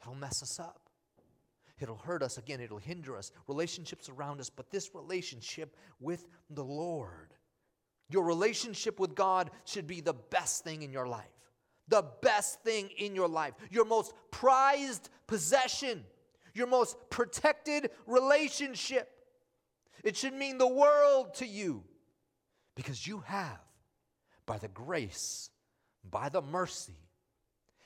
It'll 0.00 0.14
mess 0.14 0.42
us 0.42 0.60
up. 0.60 0.80
It'll 1.80 1.96
hurt 1.96 2.22
us 2.22 2.38
again. 2.38 2.60
It'll 2.60 2.78
hinder 2.78 3.16
us. 3.16 3.30
Relationships 3.46 4.08
around 4.08 4.40
us, 4.40 4.50
but 4.50 4.70
this 4.70 4.94
relationship 4.94 5.76
with 6.00 6.26
the 6.50 6.64
Lord. 6.64 7.34
Your 8.10 8.24
relationship 8.24 8.98
with 8.98 9.14
God 9.14 9.50
should 9.64 9.86
be 9.86 10.00
the 10.00 10.14
best 10.14 10.64
thing 10.64 10.82
in 10.82 10.92
your 10.92 11.06
life. 11.06 11.24
The 11.88 12.04
best 12.20 12.62
thing 12.62 12.90
in 12.98 13.14
your 13.14 13.28
life. 13.28 13.54
Your 13.70 13.84
most 13.84 14.12
prized 14.30 15.08
possession 15.26 16.04
your 16.58 16.66
most 16.66 16.96
protected 17.08 17.90
relationship. 18.06 19.08
It 20.04 20.16
should 20.16 20.34
mean 20.34 20.58
the 20.58 20.68
world 20.68 21.34
to 21.34 21.46
you 21.46 21.84
because 22.74 23.06
you 23.06 23.20
have, 23.26 23.60
by 24.46 24.58
the 24.58 24.68
grace, 24.68 25.50
by 26.08 26.28
the 26.28 26.42
mercy, 26.42 27.08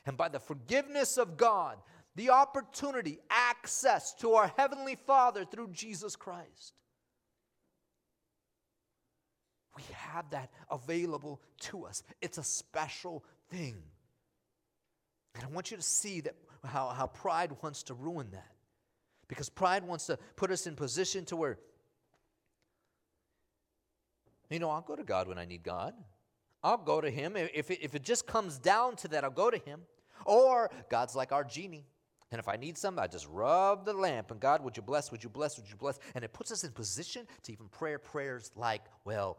and 0.05 0.17
by 0.17 0.29
the 0.29 0.41
forgiveness 0.41 1.17
of 1.17 1.37
God, 1.37 1.79
the 2.17 2.31
opportunity, 2.31 3.19
access 3.31 4.15
to 4.15 4.33
our 4.33 4.53
Heavenly 4.57 4.97
Father 4.97 5.45
through 5.45 5.69
Jesus 5.69 6.17
Christ. 6.17 6.75
We 9.77 9.83
have 9.95 10.29
that 10.31 10.51
available 10.71 11.41
to 11.61 11.87
us. 11.87 12.03
It's 12.21 12.37
a 12.37 12.45
special 12.45 13.25
thing. 13.51 13.77
And 15.35 15.45
I 15.45 15.47
want 15.49 15.71
you 15.71 15.79
to 15.79 15.83
see 15.83 16.21
that 16.21 16.35
how, 16.65 16.89
how 16.89 17.07
pride 17.07 17.53
wants 17.63 17.85
to 17.85 17.95
ruin 17.95 18.29
that. 18.33 18.52
Because 19.29 19.49
pride 19.49 19.85
wants 19.85 20.07
to 20.07 20.19
put 20.37 20.51
us 20.51 20.67
in 20.67 20.77
position 20.77 21.25
to 21.27 21.37
where, 21.37 21.59
you 24.51 24.59
know, 24.59 24.71
I'll 24.71 24.83
go 24.83 24.97
to 24.97 25.05
God 25.05 25.29
when 25.29 25.39
I 25.39 25.45
need 25.45 25.63
God. 25.63 25.95
I'll 26.63 26.77
go 26.77 27.01
to 27.01 27.11
Him. 27.11 27.37
If 27.37 27.71
it, 27.71 27.81
if 27.83 27.95
it 27.95 28.03
just 28.03 28.27
comes 28.27 28.59
down 28.59 28.97
to 28.97 29.09
that, 29.09 29.25
I'll 29.25 29.31
go 29.31 29.51
to 29.51 29.59
Him. 29.59 29.81
Or 30.25 30.71
God's 30.89 31.17
like 31.17 31.33
our 31.33 31.45
genie. 31.45 31.87
And 32.31 32.39
if 32.39 32.49
I 32.49 32.57
need 32.57 32.79
something, 32.79 33.03
I 33.03 33.09
just 33.09 33.29
rub 33.29 33.85
the 33.85 33.93
lamp 33.93 34.31
and 34.31 34.41
God, 34.41 34.65
would 34.65 34.77
you 34.77 34.83
bless, 34.83 35.11
would 35.11 35.23
you 35.23 35.29
bless, 35.29 35.59
would 35.59 35.69
you 35.69 35.77
bless? 35.77 35.99
And 36.15 36.25
it 36.25 36.33
puts 36.33 36.51
us 36.51 36.65
in 36.65 36.73
position 36.73 37.27
to 37.43 37.53
even 37.53 37.69
pray 37.69 37.97
prayers 37.99 38.51
like, 38.57 38.83
well, 39.05 39.39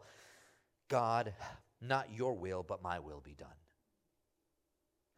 God, 0.88 1.34
not 1.80 2.08
your 2.14 2.34
will, 2.34 2.62
but 2.62 2.82
my 2.82 3.00
will 3.00 3.20
be 3.20 3.34
done. 3.34 3.48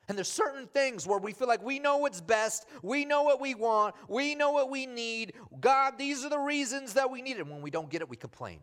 And 0.09 0.17
there's 0.17 0.31
certain 0.31 0.69
things 0.69 1.07
where 1.07 1.19
we 1.19 1.33
feel 1.33 1.49
like 1.49 1.65
we 1.65 1.79
know 1.81 1.99
what's 1.99 2.21
best, 2.21 2.67
we 2.83 3.05
know 3.05 3.25
what 3.25 3.41
we 3.41 3.55
want, 3.55 3.95
we 4.09 4.35
know 4.35 4.53
what 4.53 4.71
we 4.71 4.87
need. 4.87 5.33
God, 5.61 5.99
these 5.99 6.25
are 6.25 6.31
the 6.31 6.39
reasons 6.39 6.95
that 6.95 7.11
we 7.11 7.23
need 7.23 7.39
it. 7.39 7.47
When 7.47 7.61
we 7.61 7.71
don't 7.71 7.91
get 7.91 8.03
it, 8.03 8.09
we 8.09 8.17
complain. 8.17 8.61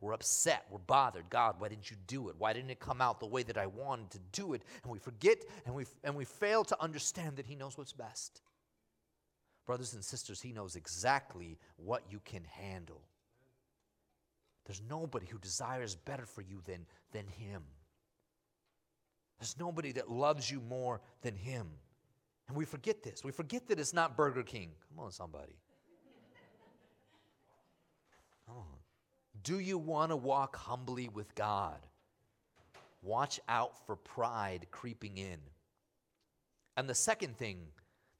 We're 0.00 0.14
upset, 0.14 0.66
we're 0.70 0.78
bothered. 0.78 1.28
God, 1.30 1.56
why 1.58 1.68
didn't 1.68 1.90
you 1.90 1.96
do 2.06 2.28
it? 2.28 2.36
Why 2.38 2.52
didn't 2.52 2.70
it 2.70 2.80
come 2.80 3.00
out 3.00 3.20
the 3.20 3.26
way 3.26 3.42
that 3.42 3.58
I 3.58 3.66
wanted 3.66 4.10
to 4.10 4.18
do 4.32 4.52
it? 4.54 4.62
And 4.82 4.92
we 4.92 4.98
forget 4.98 5.38
and 5.64 5.74
we 5.74 5.84
and 6.04 6.14
we 6.14 6.24
fail 6.24 6.64
to 6.64 6.82
understand 6.82 7.36
that 7.36 7.46
he 7.46 7.56
knows 7.56 7.76
what's 7.76 7.92
best. 7.92 8.40
Brothers 9.66 9.94
and 9.94 10.04
sisters, 10.04 10.40
he 10.40 10.52
knows 10.52 10.76
exactly 10.76 11.58
what 11.76 12.04
you 12.08 12.20
can 12.24 12.44
handle. 12.44 13.02
There's 14.64 14.82
nobody 14.88 15.26
who 15.26 15.38
desires 15.38 15.94
better 15.94 16.24
for 16.24 16.40
you 16.40 16.60
than, 16.64 16.86
than 17.12 17.26
him. 17.26 17.62
There's 19.38 19.56
nobody 19.58 19.92
that 19.92 20.10
loves 20.10 20.50
you 20.50 20.60
more 20.60 21.00
than 21.22 21.34
him. 21.34 21.66
And 22.48 22.56
we 22.56 22.64
forget 22.64 23.02
this. 23.02 23.24
We 23.24 23.32
forget 23.32 23.68
that 23.68 23.78
it's 23.78 23.92
not 23.92 24.16
Burger 24.16 24.42
King. 24.42 24.70
Come 24.88 25.04
on, 25.04 25.12
somebody. 25.12 25.56
Come 28.46 28.58
on. 28.58 28.64
Do 29.42 29.58
you 29.58 29.78
want 29.78 30.10
to 30.10 30.16
walk 30.16 30.56
humbly 30.56 31.08
with 31.08 31.34
God? 31.34 31.78
Watch 33.02 33.40
out 33.48 33.86
for 33.86 33.96
pride 33.96 34.66
creeping 34.70 35.18
in. 35.18 35.38
And 36.76 36.88
the 36.88 36.94
second 36.94 37.36
thing, 37.36 37.58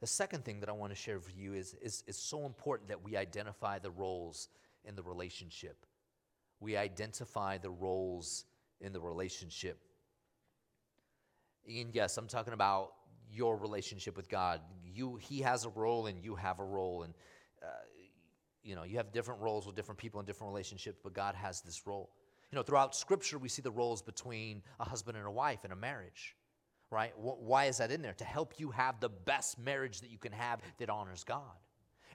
the 0.00 0.06
second 0.06 0.44
thing 0.44 0.60
that 0.60 0.68
I 0.68 0.72
want 0.72 0.92
to 0.92 0.96
share 0.96 1.18
with 1.18 1.36
you 1.36 1.54
is, 1.54 1.74
is, 1.80 2.02
is 2.06 2.16
so 2.16 2.46
important 2.46 2.88
that 2.88 3.02
we 3.02 3.16
identify 3.16 3.78
the 3.78 3.90
roles 3.90 4.48
in 4.84 4.94
the 4.96 5.02
relationship. 5.02 5.86
We 6.60 6.76
identify 6.76 7.58
the 7.58 7.70
roles 7.70 8.44
in 8.80 8.92
the 8.92 9.00
relationship. 9.00 9.78
And 11.68 11.94
yes, 11.94 12.16
I'm 12.16 12.28
talking 12.28 12.52
about 12.52 12.92
your 13.30 13.56
relationship 13.56 14.16
with 14.16 14.28
God. 14.28 14.60
You, 14.84 15.16
He 15.16 15.40
has 15.40 15.64
a 15.64 15.68
role, 15.70 16.06
and 16.06 16.22
you 16.22 16.34
have 16.34 16.60
a 16.60 16.64
role, 16.64 17.02
and 17.02 17.14
uh, 17.62 17.66
you 18.62 18.74
know 18.74 18.84
you 18.84 18.96
have 18.96 19.12
different 19.12 19.40
roles 19.40 19.66
with 19.66 19.76
different 19.76 19.98
people 19.98 20.20
in 20.20 20.26
different 20.26 20.50
relationships. 20.50 20.98
But 21.02 21.12
God 21.12 21.34
has 21.34 21.60
this 21.60 21.86
role. 21.86 22.10
You 22.50 22.56
know, 22.56 22.62
throughout 22.62 22.94
Scripture, 22.94 23.38
we 23.38 23.48
see 23.48 23.62
the 23.62 23.70
roles 23.70 24.02
between 24.02 24.62
a 24.78 24.84
husband 24.84 25.16
and 25.16 25.26
a 25.26 25.30
wife 25.30 25.64
in 25.64 25.72
a 25.72 25.76
marriage, 25.76 26.36
right? 26.90 27.12
Why 27.16 27.64
is 27.64 27.78
that 27.78 27.90
in 27.90 28.02
there? 28.02 28.14
To 28.14 28.24
help 28.24 28.54
you 28.58 28.70
have 28.70 29.00
the 29.00 29.08
best 29.08 29.58
marriage 29.58 30.00
that 30.00 30.10
you 30.10 30.18
can 30.18 30.32
have 30.32 30.60
that 30.78 30.88
honors 30.88 31.24
God. 31.24 31.56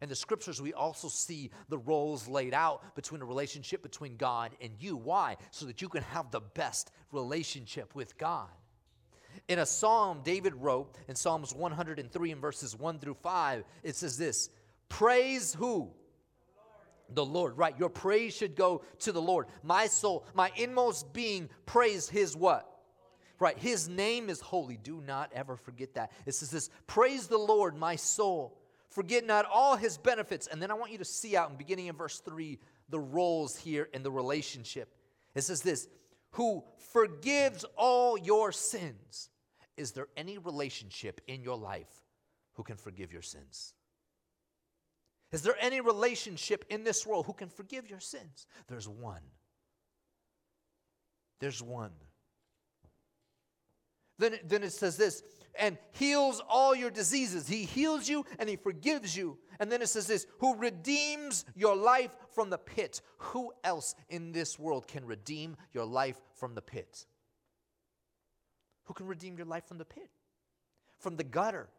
In 0.02 0.10
the 0.10 0.16
scriptures, 0.16 0.60
we 0.60 0.74
also 0.74 1.10
see 1.10 1.52
the 1.70 1.78
roles 1.78 2.28
laid 2.28 2.56
out 2.56 2.96
between 2.96 3.22
a 3.22 3.26
relationship 3.26 3.84
between 3.84 4.18
God 4.18 4.52
and 4.60 4.72
you. 4.80 4.96
Why? 4.96 5.38
So 5.52 5.68
that 5.68 5.82
you 5.82 5.90
can 5.90 6.02
have 6.02 6.32
the 6.32 6.42
best 6.42 6.92
relationship 7.12 7.94
with 7.94 8.18
God. 8.18 8.50
In 9.52 9.60
a 9.60 9.66
psalm 9.66 10.22
David 10.24 10.56
wrote 10.56 10.96
in 11.10 11.16
Psalms 11.16 11.54
103 11.54 12.32
and 12.32 12.40
verses 12.40 12.74
1 12.74 13.00
through 13.00 13.16
5, 13.16 13.66
it 13.84 13.98
says 13.98 14.18
this 14.18 14.50
Praise 14.88 15.54
who? 15.54 15.92
The 17.10 17.26
Lord. 17.26 17.58
right? 17.58 17.78
Your 17.78 17.90
praise 17.90 18.34
should 18.34 18.56
go 18.56 18.82
to 19.00 19.12
the 19.12 19.22
Lord. 19.22 19.48
My 19.62 19.88
soul, 19.88 20.26
my 20.34 20.54
inmost 20.56 21.12
being, 21.12 21.50
praise 21.66 22.08
His 22.08 22.34
what? 22.34 22.66
Right. 23.40 23.58
His 23.58 23.90
name 23.90 24.30
is 24.30 24.40
holy. 24.40 24.78
Do 24.78 25.04
not 25.06 25.30
ever 25.36 25.58
forget 25.58 25.96
that. 25.96 26.14
It 26.26 26.34
says 26.34 26.50
this 26.50 26.70
Praise 26.88 27.28
the 27.28 27.38
Lord, 27.38 27.76
my 27.76 27.98
soul. 27.98 28.58
Forget 28.88 29.26
not 29.26 29.44
all 29.52 29.76
His 29.76 29.98
benefits. 29.98 30.48
And 30.48 30.62
then 30.62 30.72
I 30.72 30.76
want 30.76 30.94
you 30.94 30.98
to 31.00 31.04
see 31.04 31.36
out 31.36 31.50
in 31.50 31.58
beginning 31.58 31.88
in 31.88 31.98
verse 31.98 32.22
3 32.22 32.58
the 32.88 33.00
roles 33.02 33.58
here 33.58 33.90
in 33.94 34.02
the 34.02 34.12
relationship. 34.12 34.96
It 35.36 35.42
says 35.42 35.62
this 35.62 35.90
Who 36.32 36.64
forgives 36.94 37.66
all 37.76 38.18
your 38.18 38.54
sins. 38.54 39.28
Is 39.82 39.94
there 39.94 40.08
any 40.16 40.38
relationship 40.38 41.22
in 41.26 41.42
your 41.42 41.58
life 41.58 42.06
who 42.54 42.62
can 42.62 42.78
forgive 42.78 43.12
your 43.12 43.24
sins? 43.24 43.74
Is 45.32 45.42
there 45.42 45.56
any 45.60 45.82
relationship 45.82 46.66
in 46.70 46.84
this 46.84 47.04
world 47.04 47.26
who 47.26 47.34
can 47.34 47.50
forgive 47.50 47.90
your 47.90 48.00
sins? 48.00 48.46
There's 48.68 48.88
one. 48.88 49.24
There's 51.40 51.64
one. 51.64 51.94
Then, 54.20 54.38
then 54.46 54.62
it 54.62 54.72
says 54.72 54.98
this 54.98 55.24
and 55.58 55.80
heals 55.94 56.44
all 56.48 56.76
your 56.76 56.92
diseases. 56.92 57.48
He 57.48 57.64
heals 57.64 58.08
you 58.08 58.24
and 58.38 58.48
he 58.48 58.58
forgives 58.58 59.18
you. 59.18 59.40
And 59.60 59.72
then 59.72 59.82
it 59.82 59.90
says 59.90 60.06
this 60.06 60.28
who 60.38 60.56
redeems 60.58 61.44
your 61.56 61.76
life 61.76 62.16
from 62.36 62.52
the 62.52 62.60
pit. 62.60 63.02
Who 63.18 63.52
else 63.64 63.96
in 64.10 64.32
this 64.32 64.60
world 64.60 64.88
can 64.88 65.06
redeem 65.06 65.58
your 65.74 65.86
life 65.86 66.22
from 66.36 66.54
the 66.54 66.62
pit? 66.62 67.08
Who 68.92 68.96
can 68.96 69.08
redeem 69.08 69.38
your 69.38 69.46
life 69.46 69.66
from 69.66 69.78
the 69.78 69.86
pit? 69.86 70.10
From 71.00 71.16
the 71.16 71.24
gutter, 71.24 71.70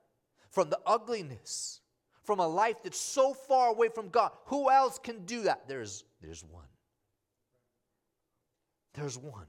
from 0.48 0.70
the 0.70 0.78
ugliness, 0.86 1.82
from 2.24 2.38
a 2.38 2.48
life 2.48 2.76
that's 2.82 2.98
so 2.98 3.34
far 3.34 3.68
away 3.68 3.90
from 3.94 4.08
God. 4.08 4.30
Who 4.46 4.70
else 4.70 4.98
can 4.98 5.26
do 5.26 5.42
that? 5.42 5.68
There's, 5.68 6.04
there's 6.22 6.42
one. 6.42 6.64
There's 8.94 9.18
one. 9.18 9.44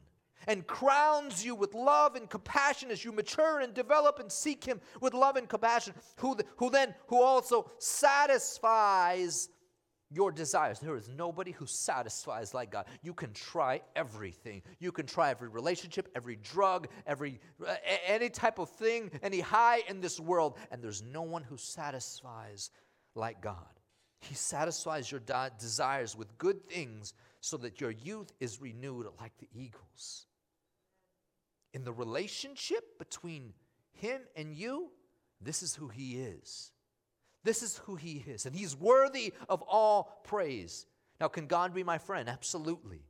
And 0.45 0.67
crowns 0.67 1.45
you 1.45 1.55
with 1.55 1.73
love 1.73 2.17
and 2.17 2.29
compassion 2.29 2.91
as 2.91 3.05
you 3.05 3.13
mature 3.13 3.61
and 3.61 3.73
develop 3.73 4.19
and 4.19 4.29
seek 4.29 4.65
Him 4.65 4.81
with 4.99 5.13
love 5.13 5.37
and 5.37 5.47
compassion, 5.47 5.93
who, 6.17 6.35
who 6.57 6.69
then, 6.69 6.93
who 7.07 7.21
also 7.21 7.71
satisfies 7.77 9.47
your 10.13 10.31
desires. 10.31 10.79
There 10.79 10.95
is 10.95 11.09
nobody 11.09 11.51
who 11.51 11.65
satisfies 11.65 12.53
like 12.53 12.71
God. 12.71 12.85
You 13.01 13.13
can 13.13 13.33
try 13.33 13.81
everything. 13.95 14.61
You 14.79 14.91
can 14.91 15.05
try 15.05 15.31
every 15.31 15.49
relationship, 15.49 16.09
every 16.15 16.35
drug, 16.37 16.87
every 17.07 17.39
uh, 17.65 17.75
any 18.05 18.29
type 18.29 18.59
of 18.59 18.69
thing, 18.69 19.11
any 19.21 19.39
high 19.39 19.81
in 19.87 20.01
this 20.01 20.19
world, 20.19 20.57
and 20.71 20.81
there's 20.81 21.01
no 21.01 21.23
one 21.23 21.43
who 21.43 21.57
satisfies 21.57 22.69
like 23.15 23.41
God. 23.41 23.57
He 24.21 24.35
satisfies 24.35 25.11
your 25.11 25.19
de- 25.19 25.51
desires 25.59 26.15
with 26.15 26.37
good 26.37 26.63
things 26.65 27.13
so 27.41 27.57
that 27.57 27.81
your 27.81 27.91
youth 27.91 28.31
is 28.39 28.61
renewed 28.61 29.07
like 29.19 29.33
the 29.37 29.49
eagles. 29.53 30.27
In 31.73 31.83
the 31.83 31.91
relationship 31.91 32.97
between 32.99 33.53
him 33.91 34.21
and 34.35 34.55
you, 34.55 34.91
this 35.41 35.63
is 35.63 35.75
who 35.75 35.87
he 35.87 36.17
is. 36.17 36.72
This 37.43 37.61
is 37.61 37.77
who 37.79 37.95
He 37.95 38.23
is, 38.27 38.45
and 38.45 38.55
He's 38.55 38.75
worthy 38.75 39.33
of 39.49 39.61
all 39.63 40.21
praise. 40.23 40.85
Now, 41.19 41.27
can 41.27 41.47
God 41.47 41.73
be 41.73 41.83
my 41.83 41.97
friend? 41.97 42.27
Absolutely. 42.29 43.01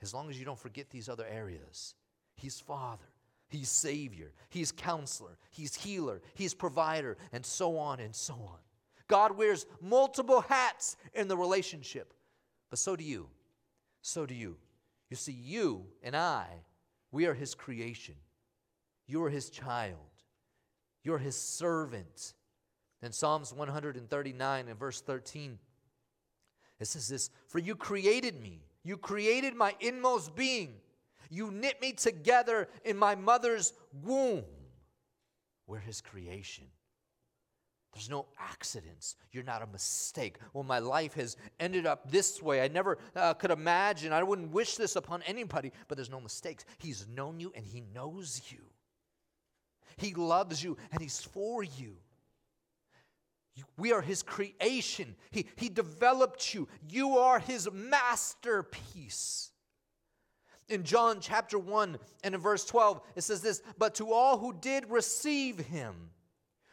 As 0.00 0.12
long 0.12 0.30
as 0.30 0.38
you 0.38 0.44
don't 0.44 0.58
forget 0.58 0.90
these 0.90 1.08
other 1.08 1.26
areas. 1.26 1.94
He's 2.36 2.58
Father, 2.58 3.04
He's 3.48 3.68
Savior, 3.68 4.32
He's 4.48 4.72
Counselor, 4.72 5.38
He's 5.50 5.74
Healer, 5.74 6.20
He's 6.34 6.54
Provider, 6.54 7.16
and 7.32 7.44
so 7.44 7.76
on 7.78 8.00
and 8.00 8.14
so 8.14 8.34
on. 8.34 8.58
God 9.08 9.36
wears 9.36 9.66
multiple 9.80 10.40
hats 10.40 10.96
in 11.14 11.28
the 11.28 11.36
relationship, 11.36 12.14
but 12.70 12.78
so 12.78 12.96
do 12.96 13.04
you. 13.04 13.28
So 14.00 14.26
do 14.26 14.34
you. 14.34 14.56
You 15.10 15.16
see, 15.16 15.32
you 15.32 15.84
and 16.02 16.16
I, 16.16 16.46
we 17.10 17.26
are 17.26 17.34
His 17.34 17.54
creation. 17.54 18.14
You 19.06 19.22
are 19.24 19.30
His 19.30 19.50
child. 19.50 19.98
You're 21.04 21.18
His 21.18 21.36
servant. 21.36 22.32
In 23.02 23.12
Psalms 23.12 23.52
139 23.52 24.68
and 24.68 24.78
verse 24.78 25.00
13, 25.00 25.58
it 26.78 26.86
says 26.86 27.08
this 27.08 27.30
For 27.48 27.58
you 27.58 27.74
created 27.74 28.40
me, 28.40 28.60
you 28.84 28.96
created 28.96 29.54
my 29.54 29.74
inmost 29.80 30.34
being, 30.34 30.74
you 31.30 31.50
knit 31.50 31.80
me 31.80 31.92
together 31.92 32.68
in 32.84 32.96
my 32.96 33.14
mother's 33.14 33.72
womb. 34.02 34.44
We're 35.66 35.78
his 35.78 36.00
creation. 36.00 36.64
There's 37.92 38.08
no 38.08 38.26
accidents. 38.38 39.16
You're 39.32 39.44
not 39.44 39.60
a 39.62 39.66
mistake. 39.66 40.38
Well, 40.54 40.64
my 40.64 40.78
life 40.78 41.14
has 41.14 41.36
ended 41.60 41.84
up 41.84 42.10
this 42.10 42.40
way. 42.40 42.62
I 42.62 42.68
never 42.68 42.98
uh, 43.14 43.34
could 43.34 43.50
imagine. 43.50 44.12
I 44.12 44.22
wouldn't 44.22 44.50
wish 44.50 44.76
this 44.76 44.96
upon 44.96 45.22
anybody, 45.22 45.72
but 45.88 45.98
there's 45.98 46.10
no 46.10 46.20
mistakes. 46.20 46.64
He's 46.78 47.06
known 47.06 47.38
you 47.38 47.52
and 47.54 47.66
He 47.66 47.82
knows 47.94 48.40
you. 48.48 48.60
He 49.98 50.14
loves 50.14 50.64
you 50.64 50.78
and 50.90 51.02
He's 51.02 51.20
for 51.20 51.62
you. 51.62 51.96
We 53.76 53.92
are 53.92 54.00
his 54.00 54.22
creation. 54.22 55.14
He, 55.30 55.46
he 55.56 55.68
developed 55.68 56.54
you. 56.54 56.68
You 56.88 57.18
are 57.18 57.38
his 57.38 57.70
masterpiece. 57.70 59.50
In 60.68 60.84
John 60.84 61.18
chapter 61.20 61.58
1 61.58 61.98
and 62.24 62.34
in 62.34 62.40
verse 62.40 62.64
12, 62.64 63.00
it 63.16 63.22
says 63.22 63.42
this 63.42 63.62
But 63.78 63.96
to 63.96 64.12
all 64.12 64.38
who 64.38 64.54
did 64.54 64.90
receive 64.90 65.58
him, 65.58 65.94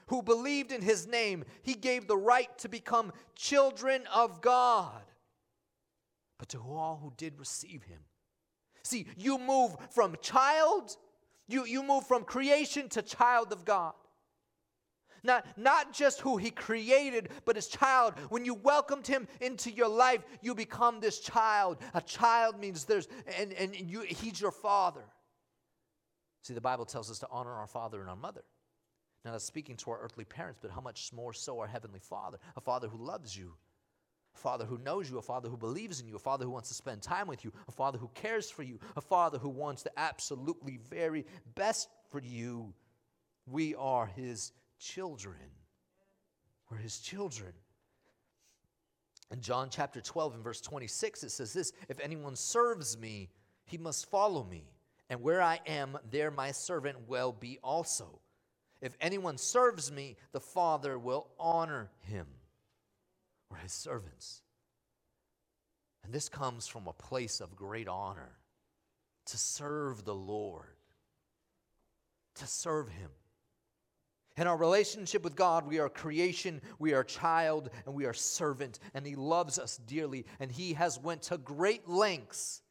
who 0.08 0.22
believed 0.22 0.72
in 0.72 0.82
his 0.82 1.06
name, 1.06 1.44
he 1.64 1.74
gave 1.74 2.08
the 2.08 2.18
right 2.18 2.56
to 2.60 2.70
become 2.70 3.12
children 3.36 4.04
of 4.14 4.42
God. 4.42 5.02
But 6.38 6.50
to 6.50 6.60
all 6.60 7.00
who 7.02 7.12
did 7.18 7.38
receive 7.38 7.84
him. 7.84 8.00
See, 8.84 9.08
you 9.18 9.38
move 9.38 9.76
from 9.92 10.16
child, 10.22 10.96
you, 11.48 11.66
you 11.66 11.84
move 11.84 12.08
from 12.08 12.24
creation 12.24 12.88
to 12.90 13.02
child 13.02 13.52
of 13.52 13.66
God. 13.66 13.94
Not, 15.24 15.46
not 15.58 15.94
just 15.94 16.22
who 16.22 16.38
he 16.38 16.52
created, 16.52 17.30
but 17.46 17.56
his 17.56 17.68
child. 17.68 18.14
When 18.30 18.46
you 18.46 18.54
welcomed 18.54 19.08
him 19.08 19.28
into 19.42 19.72
your 19.72 19.90
life, 19.90 20.24
you 20.42 20.56
become 20.56 21.00
this 21.00 21.20
child. 21.20 21.78
A 21.94 22.02
child 22.02 22.60
means 22.60 22.86
there's, 22.86 23.08
and, 23.38 23.54
and 23.54 23.76
you, 23.76 24.02
he's 24.02 24.40
your 24.40 24.52
father. 24.52 25.04
See, 26.44 26.54
the 26.54 26.62
Bible 26.62 26.86
tells 26.86 27.12
us 27.12 27.20
to 27.20 27.28
honor 27.32 27.54
our 27.54 27.68
father 27.68 28.00
and 28.02 28.10
our 28.10 28.16
mother. 28.16 28.44
Now, 29.26 29.34
that's 29.34 29.46
speaking 29.46 29.76
to 29.78 29.92
our 29.92 30.00
earthly 30.00 30.24
parents, 30.24 30.60
but 30.62 30.72
how 30.72 30.82
much 30.82 31.12
more 31.12 31.34
so 31.34 31.60
our 31.60 31.68
heavenly 31.68 32.00
father, 32.00 32.38
a 32.56 32.62
father 32.62 32.88
who 32.88 33.04
loves 33.04 33.36
you, 33.36 33.54
a 34.34 34.38
father 34.38 34.66
who 34.66 34.78
knows 34.78 35.10
you, 35.10 35.18
a 35.18 35.22
father 35.22 35.50
who 35.50 35.58
believes 35.58 36.00
in 36.00 36.08
you, 36.08 36.16
a 36.16 36.20
father 36.20 36.46
who 36.46 36.52
wants 36.52 36.70
to 36.70 36.76
spend 36.76 37.02
time 37.02 37.28
with 37.28 37.44
you, 37.44 37.52
a 37.68 37.72
father 37.72 37.98
who 37.98 38.10
cares 38.14 38.50
for 38.50 38.64
you, 38.64 38.80
a 38.96 39.02
father 39.02 39.38
who 39.38 39.50
wants 39.50 39.84
the 39.84 39.92
absolutely 40.00 40.80
very 40.90 41.26
best 41.56 41.90
for 42.10 42.22
you. 42.22 42.74
We 43.46 43.76
are 43.76 44.06
his 44.06 44.54
children. 44.80 45.36
We're 46.70 46.78
his 46.78 47.00
children. 47.00 47.54
In 49.32 49.42
John 49.42 49.70
chapter 49.70 50.02
12 50.02 50.36
and 50.36 50.44
verse 50.44 50.62
26, 50.62 51.24
it 51.24 51.30
says 51.30 51.54
this 51.54 51.72
If 51.88 52.00
anyone 52.00 52.36
serves 52.36 52.98
me, 52.98 53.30
he 53.66 53.78
must 53.78 54.10
follow 54.10 54.44
me. 54.44 54.72
And 55.10 55.22
where 55.22 55.42
I 55.42 55.60
am, 55.66 55.98
there 56.10 56.32
my 56.32 56.52
servant 56.52 57.08
will 57.08 57.32
be 57.32 57.60
also. 57.64 58.20
If 58.82 58.96
anyone 59.02 59.38
serves 59.38 59.92
me, 59.92 60.16
the 60.32 60.40
Father 60.40 60.98
will 60.98 61.28
honor 61.40 61.90
him. 62.00 62.28
We're 63.50 63.58
his 63.58 63.74
servants. 63.74 64.42
And 66.04 66.14
this 66.14 66.30
comes 66.30 66.68
from 66.68 66.88
a 66.88 66.94
place 66.94 67.42
of 67.42 67.56
great 67.56 67.88
honor 67.88 68.38
to 69.26 69.38
serve 69.38 70.06
the 70.06 70.16
Lord, 70.16 70.78
to 72.36 72.48
serve 72.48 72.90
him. 72.90 73.10
In 74.40 74.48
our 74.48 74.56
relationship 74.56 75.26
with 75.26 75.36
God, 75.36 75.68
we 75.68 75.80
are 75.80 75.90
creation, 75.90 76.62
we 76.80 76.94
are 76.94 77.04
child, 77.04 77.70
and 77.86 77.94
we 77.94 78.06
are 78.06 78.14
servant, 78.14 78.80
and 78.94 79.06
He 79.06 79.16
loves 79.16 79.60
us 79.60 79.76
dearly, 79.86 80.26
and 80.40 80.50
He 80.50 80.74
has 80.74 80.98
went 80.98 81.24
to 81.24 81.38
great 81.38 81.90
lengths 81.90 82.62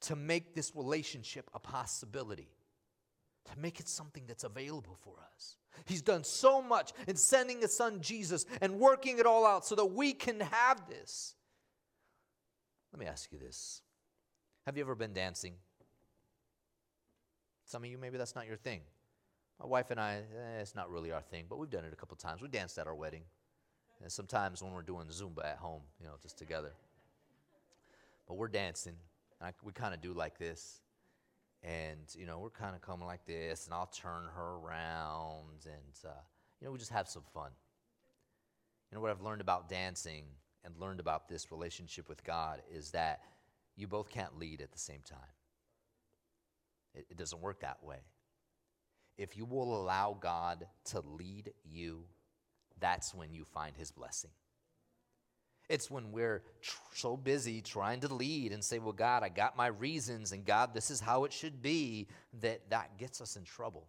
to 0.00 0.16
make 0.16 0.56
this 0.56 0.74
relationship 0.74 1.48
a 1.54 1.60
possibility, 1.60 2.48
to 3.44 3.56
make 3.56 3.78
it 3.78 3.86
something 3.86 4.24
that's 4.26 4.42
available 4.42 4.98
for 5.04 5.14
us. 5.32 5.56
He's 5.84 6.02
done 6.02 6.24
so 6.24 6.60
much 6.60 6.92
in 7.06 7.14
sending 7.14 7.60
His 7.60 7.76
Son 7.76 8.00
Jesus 8.00 8.44
and 8.60 8.80
working 8.80 9.20
it 9.20 9.26
all 9.26 9.46
out 9.46 9.64
so 9.64 9.76
that 9.76 9.86
we 9.86 10.14
can 10.14 10.40
have 10.40 10.88
this. 10.88 11.36
Let 12.92 12.98
me 12.98 13.06
ask 13.06 13.30
you 13.30 13.38
this 13.38 13.82
Have 14.66 14.76
you 14.76 14.82
ever 14.82 14.96
been 14.96 15.12
dancing? 15.12 15.54
Some 17.66 17.84
of 17.84 17.88
you, 17.88 17.98
maybe 17.98 18.18
that's 18.18 18.34
not 18.34 18.48
your 18.48 18.56
thing. 18.56 18.80
My 19.64 19.70
wife 19.70 19.90
and 19.90 19.98
I, 19.98 20.16
eh, 20.16 20.60
it's 20.60 20.74
not 20.74 20.90
really 20.90 21.10
our 21.10 21.22
thing, 21.22 21.46
but 21.48 21.58
we've 21.58 21.70
done 21.70 21.86
it 21.86 21.92
a 21.94 21.96
couple 21.96 22.18
times. 22.18 22.42
We 22.42 22.48
danced 22.48 22.76
at 22.76 22.86
our 22.86 22.94
wedding. 22.94 23.22
And 24.02 24.12
sometimes 24.12 24.62
when 24.62 24.74
we're 24.74 24.82
doing 24.82 25.06
Zumba 25.06 25.42
at 25.42 25.56
home, 25.56 25.80
you 25.98 26.04
know, 26.04 26.12
just 26.22 26.36
together. 26.36 26.74
But 28.28 28.34
we're 28.34 28.48
dancing. 28.48 28.92
And 29.40 29.48
I, 29.48 29.52
we 29.64 29.72
kind 29.72 29.94
of 29.94 30.02
do 30.02 30.12
like 30.12 30.36
this. 30.36 30.82
And, 31.62 32.00
you 32.14 32.26
know, 32.26 32.40
we're 32.40 32.50
kind 32.50 32.74
of 32.74 32.82
coming 32.82 33.06
like 33.06 33.24
this, 33.24 33.64
and 33.64 33.72
I'll 33.72 33.86
turn 33.86 34.24
her 34.36 34.56
around, 34.56 35.64
and, 35.64 35.96
uh, 36.04 36.10
you 36.60 36.66
know, 36.66 36.70
we 36.72 36.78
just 36.78 36.92
have 36.92 37.08
some 37.08 37.22
fun. 37.32 37.50
You 38.90 38.96
know, 38.96 39.00
what 39.00 39.10
I've 39.10 39.22
learned 39.22 39.40
about 39.40 39.70
dancing 39.70 40.24
and 40.62 40.76
learned 40.76 41.00
about 41.00 41.26
this 41.26 41.50
relationship 41.50 42.10
with 42.10 42.22
God 42.22 42.60
is 42.70 42.90
that 42.90 43.22
you 43.76 43.86
both 43.86 44.10
can't 44.10 44.38
lead 44.38 44.60
at 44.60 44.72
the 44.72 44.78
same 44.78 45.00
time. 45.08 45.32
It, 46.94 47.06
it 47.08 47.16
doesn't 47.16 47.40
work 47.40 47.60
that 47.60 47.82
way. 47.82 48.00
If 49.16 49.36
you 49.36 49.44
will 49.44 49.80
allow 49.80 50.16
God 50.18 50.66
to 50.86 51.00
lead 51.00 51.52
you, 51.64 52.04
that's 52.80 53.14
when 53.14 53.32
you 53.32 53.44
find 53.44 53.76
his 53.76 53.90
blessing. 53.90 54.30
It's 55.68 55.90
when 55.90 56.12
we're 56.12 56.42
tr- 56.60 56.76
so 56.92 57.16
busy 57.16 57.62
trying 57.62 58.00
to 58.00 58.12
lead 58.12 58.52
and 58.52 58.62
say, 58.62 58.78
Well, 58.78 58.92
God, 58.92 59.22
I 59.22 59.30
got 59.30 59.56
my 59.56 59.68
reasons, 59.68 60.32
and 60.32 60.44
God, 60.44 60.74
this 60.74 60.90
is 60.90 61.00
how 61.00 61.24
it 61.24 61.32
should 61.32 61.62
be, 61.62 62.06
that 62.40 62.68
that 62.70 62.98
gets 62.98 63.20
us 63.20 63.36
in 63.36 63.44
trouble. 63.44 63.88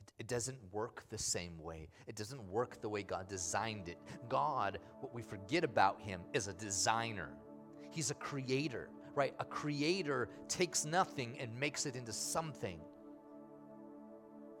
It, 0.00 0.22
it 0.24 0.28
doesn't 0.28 0.58
work 0.72 1.04
the 1.08 1.18
same 1.18 1.62
way. 1.62 1.88
It 2.08 2.16
doesn't 2.16 2.42
work 2.42 2.80
the 2.80 2.88
way 2.88 3.04
God 3.04 3.28
designed 3.28 3.88
it. 3.88 3.98
God, 4.28 4.78
what 5.00 5.14
we 5.14 5.22
forget 5.22 5.62
about 5.62 6.00
Him, 6.00 6.22
is 6.32 6.48
a 6.48 6.54
designer, 6.54 7.30
He's 7.92 8.10
a 8.10 8.14
creator, 8.14 8.88
right? 9.14 9.34
A 9.38 9.44
creator 9.44 10.28
takes 10.48 10.84
nothing 10.84 11.36
and 11.38 11.54
makes 11.58 11.86
it 11.86 11.94
into 11.94 12.12
something. 12.12 12.80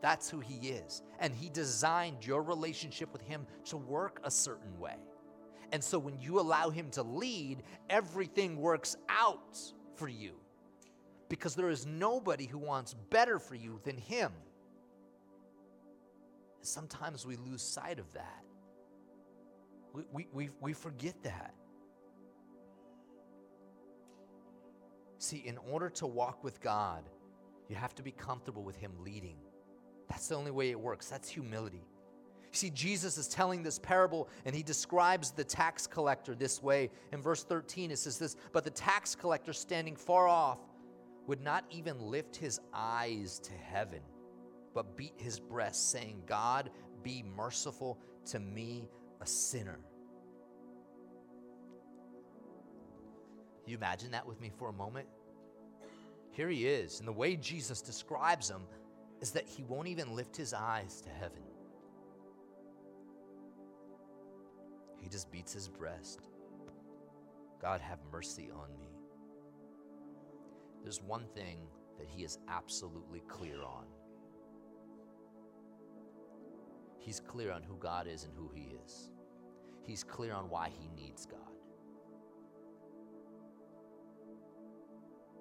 That's 0.02 0.30
who 0.30 0.40
He 0.40 0.68
is. 0.70 1.02
And 1.18 1.34
He 1.34 1.48
designed 1.48 2.24
your 2.24 2.42
relationship 2.42 3.12
with 3.12 3.22
Him 3.22 3.46
to 3.66 3.76
work 3.76 4.20
a 4.24 4.30
certain 4.30 4.78
way. 4.78 4.96
And 5.72 5.82
so 5.82 5.98
when 5.98 6.18
you 6.18 6.40
allow 6.40 6.70
Him 6.70 6.90
to 6.92 7.02
lead, 7.02 7.62
everything 7.88 8.56
works 8.56 8.96
out 9.08 9.58
for 9.94 10.08
you 10.08 10.32
because 11.28 11.54
there 11.54 11.70
is 11.70 11.86
nobody 11.86 12.46
who 12.46 12.58
wants 12.58 12.94
better 13.10 13.38
for 13.38 13.54
you 13.54 13.80
than 13.84 13.96
Him. 13.96 14.32
Sometimes 16.62 17.24
we 17.24 17.36
lose 17.36 17.62
sight 17.62 17.98
of 17.98 18.12
that. 18.12 18.44
We, 19.92 20.02
we, 20.12 20.26
we, 20.32 20.50
we 20.60 20.72
forget 20.72 21.14
that. 21.22 21.54
See, 25.18 25.42
in 25.46 25.58
order 25.58 25.90
to 25.90 26.06
walk 26.06 26.42
with 26.42 26.60
God, 26.60 27.04
you 27.68 27.76
have 27.76 27.94
to 27.96 28.02
be 28.02 28.10
comfortable 28.10 28.62
with 28.62 28.76
Him 28.76 28.92
leading. 28.98 29.36
That's 30.10 30.26
the 30.26 30.34
only 30.34 30.50
way 30.50 30.70
it 30.70 30.78
works. 30.78 31.08
That's 31.08 31.28
humility. 31.28 31.86
See, 32.52 32.70
Jesus 32.70 33.16
is 33.16 33.28
telling 33.28 33.62
this 33.62 33.78
parable 33.78 34.28
and 34.44 34.54
he 34.54 34.64
describes 34.64 35.30
the 35.30 35.44
tax 35.44 35.86
collector 35.86 36.34
this 36.34 36.60
way. 36.60 36.90
In 37.12 37.22
verse 37.22 37.44
13, 37.44 37.92
it 37.92 37.98
says 37.98 38.18
this 38.18 38.36
But 38.52 38.64
the 38.64 38.70
tax 38.70 39.14
collector 39.14 39.52
standing 39.52 39.94
far 39.94 40.26
off 40.26 40.58
would 41.26 41.40
not 41.40 41.64
even 41.70 41.98
lift 42.00 42.34
his 42.34 42.60
eyes 42.74 43.38
to 43.38 43.52
heaven, 43.52 44.00
but 44.74 44.96
beat 44.96 45.14
his 45.16 45.38
breast, 45.38 45.92
saying, 45.92 46.22
God, 46.26 46.70
be 47.04 47.22
merciful 47.36 47.98
to 48.26 48.40
me, 48.40 48.88
a 49.20 49.26
sinner. 49.26 49.78
You 53.64 53.76
imagine 53.76 54.10
that 54.10 54.26
with 54.26 54.40
me 54.40 54.50
for 54.58 54.70
a 54.70 54.72
moment? 54.72 55.06
Here 56.32 56.48
he 56.48 56.66
is, 56.66 56.98
and 56.98 57.06
the 57.06 57.12
way 57.12 57.36
Jesus 57.36 57.80
describes 57.80 58.50
him 58.50 58.62
is 59.20 59.30
that 59.32 59.46
he 59.46 59.62
won't 59.64 59.88
even 59.88 60.14
lift 60.14 60.36
his 60.36 60.54
eyes 60.54 61.00
to 61.02 61.10
heaven. 61.10 61.42
He 65.00 65.08
just 65.08 65.30
beats 65.30 65.52
his 65.52 65.68
breast. 65.68 66.20
God, 67.60 67.80
have 67.80 67.98
mercy 68.10 68.50
on 68.52 68.78
me. 68.78 68.88
There's 70.82 71.02
one 71.02 71.26
thing 71.34 71.58
that 71.98 72.06
he 72.08 72.24
is 72.24 72.38
absolutely 72.48 73.20
clear 73.28 73.62
on. 73.62 73.84
He's 76.98 77.20
clear 77.20 77.52
on 77.52 77.62
who 77.62 77.76
God 77.76 78.06
is 78.06 78.24
and 78.24 78.32
who 78.34 78.50
he 78.54 78.74
is. 78.84 79.10
He's 79.82 80.04
clear 80.04 80.32
on 80.32 80.48
why 80.48 80.70
he 80.70 80.88
needs 80.94 81.26
God. 81.26 81.38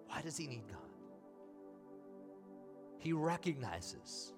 Why 0.07 0.21
does 0.21 0.37
he 0.37 0.47
need 0.47 0.67
God? 0.67 0.88
He 2.99 3.13
recognizes 3.13 4.33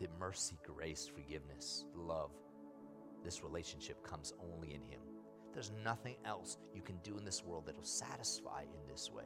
that 0.00 0.10
mercy, 0.18 0.56
grace, 0.64 1.10
forgiveness, 1.12 1.86
love, 1.94 2.30
this 3.24 3.42
relationship 3.42 4.02
comes 4.04 4.32
only 4.52 4.74
in 4.74 4.82
Him. 4.82 5.00
There's 5.52 5.72
nothing 5.84 6.16
else 6.24 6.56
you 6.72 6.82
can 6.82 6.98
do 6.98 7.18
in 7.18 7.24
this 7.24 7.42
world 7.44 7.66
that 7.66 7.76
will 7.76 7.84
satisfy 7.84 8.62
in 8.62 8.88
this 8.88 9.10
way. 9.10 9.24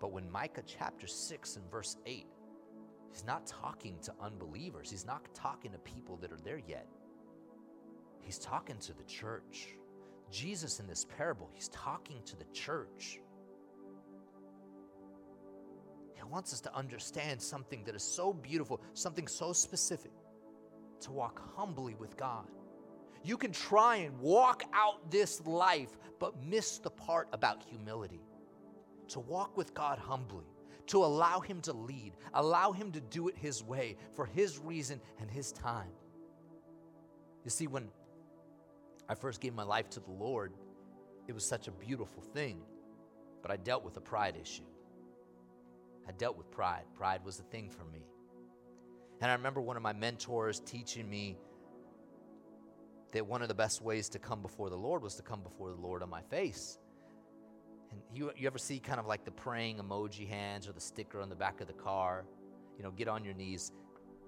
But 0.00 0.12
when 0.12 0.30
Micah 0.30 0.62
chapter 0.66 1.06
6 1.06 1.56
and 1.56 1.70
verse 1.70 1.96
8, 2.04 2.26
he's 3.10 3.24
not 3.24 3.46
talking 3.46 3.98
to 4.02 4.12
unbelievers, 4.20 4.90
he's 4.90 5.06
not 5.06 5.32
talking 5.34 5.72
to 5.72 5.78
people 5.78 6.16
that 6.18 6.32
are 6.32 6.40
there 6.44 6.60
yet. 6.66 6.88
He's 8.20 8.38
talking 8.38 8.78
to 8.78 8.92
the 8.92 9.04
church. 9.04 9.68
Jesus 10.30 10.80
in 10.80 10.88
this 10.88 11.04
parable, 11.16 11.48
he's 11.54 11.68
talking 11.68 12.20
to 12.24 12.36
the 12.36 12.44
church. 12.52 13.20
Wants 16.30 16.52
us 16.52 16.60
to 16.62 16.74
understand 16.76 17.40
something 17.40 17.82
that 17.84 17.94
is 17.94 18.02
so 18.02 18.32
beautiful, 18.32 18.80
something 18.92 19.26
so 19.26 19.52
specific 19.52 20.10
to 21.00 21.10
walk 21.10 21.40
humbly 21.56 21.94
with 21.94 22.16
God. 22.16 22.46
You 23.22 23.36
can 23.36 23.52
try 23.52 23.96
and 23.96 24.18
walk 24.20 24.64
out 24.74 25.10
this 25.10 25.44
life, 25.46 25.96
but 26.18 26.34
miss 26.44 26.78
the 26.78 26.90
part 26.90 27.28
about 27.32 27.62
humility. 27.62 28.20
To 29.08 29.20
walk 29.20 29.56
with 29.56 29.72
God 29.72 29.98
humbly, 29.98 30.44
to 30.88 31.04
allow 31.04 31.40
Him 31.40 31.60
to 31.62 31.72
lead, 31.72 32.12
allow 32.34 32.72
Him 32.72 32.92
to 32.92 33.00
do 33.00 33.28
it 33.28 33.36
His 33.36 33.64
way, 33.64 33.96
for 34.14 34.26
His 34.26 34.58
reason 34.58 35.00
and 35.20 35.30
His 35.30 35.52
time. 35.52 35.90
You 37.44 37.50
see, 37.50 37.66
when 37.66 37.88
I 39.08 39.14
first 39.14 39.40
gave 39.40 39.54
my 39.54 39.62
life 39.62 39.88
to 39.90 40.00
the 40.00 40.12
Lord, 40.12 40.52
it 41.28 41.32
was 41.32 41.46
such 41.46 41.66
a 41.66 41.72
beautiful 41.72 42.22
thing, 42.22 42.60
but 43.42 43.50
I 43.50 43.56
dealt 43.56 43.84
with 43.84 43.96
a 43.96 44.00
pride 44.00 44.36
issue. 44.40 44.64
I 46.08 46.12
dealt 46.12 46.36
with 46.36 46.50
pride. 46.50 46.84
Pride 46.94 47.24
was 47.24 47.36
the 47.36 47.42
thing 47.44 47.68
for 47.68 47.84
me. 47.84 48.06
And 49.20 49.30
I 49.30 49.34
remember 49.34 49.60
one 49.60 49.76
of 49.76 49.82
my 49.82 49.92
mentors 49.92 50.60
teaching 50.60 51.08
me 51.08 51.38
that 53.12 53.26
one 53.26 53.42
of 53.42 53.48
the 53.48 53.54
best 53.54 53.82
ways 53.82 54.08
to 54.10 54.18
come 54.18 54.42
before 54.42 54.68
the 54.68 54.76
Lord 54.76 55.02
was 55.02 55.14
to 55.16 55.22
come 55.22 55.40
before 55.40 55.70
the 55.70 55.80
Lord 55.80 56.02
on 56.02 56.10
my 56.10 56.22
face. 56.22 56.78
And 57.90 58.00
you, 58.12 58.30
you 58.36 58.46
ever 58.46 58.58
see 58.58 58.78
kind 58.78 59.00
of 59.00 59.06
like 59.06 59.24
the 59.24 59.30
praying 59.30 59.78
emoji 59.78 60.28
hands 60.28 60.68
or 60.68 60.72
the 60.72 60.80
sticker 60.80 61.20
on 61.20 61.28
the 61.28 61.36
back 61.36 61.60
of 61.60 61.66
the 61.66 61.72
car? 61.72 62.26
You 62.76 62.84
know, 62.84 62.90
get 62.90 63.08
on 63.08 63.24
your 63.24 63.34
knees. 63.34 63.72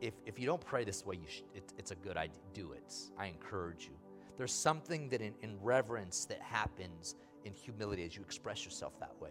If, 0.00 0.14
if 0.24 0.38
you 0.38 0.46
don't 0.46 0.64
pray 0.64 0.84
this 0.84 1.04
way, 1.04 1.16
you 1.16 1.28
it, 1.54 1.72
it's 1.76 1.90
a 1.90 1.96
good 1.96 2.16
idea. 2.16 2.40
Do 2.54 2.72
it. 2.72 2.94
I 3.18 3.26
encourage 3.26 3.84
you. 3.84 3.96
There's 4.38 4.52
something 4.52 5.08
that 5.10 5.20
in, 5.20 5.34
in 5.42 5.58
reverence 5.60 6.24
that 6.26 6.40
happens 6.40 7.16
in 7.44 7.52
humility 7.52 8.04
as 8.04 8.16
you 8.16 8.22
express 8.22 8.64
yourself 8.64 8.98
that 9.00 9.12
way. 9.20 9.30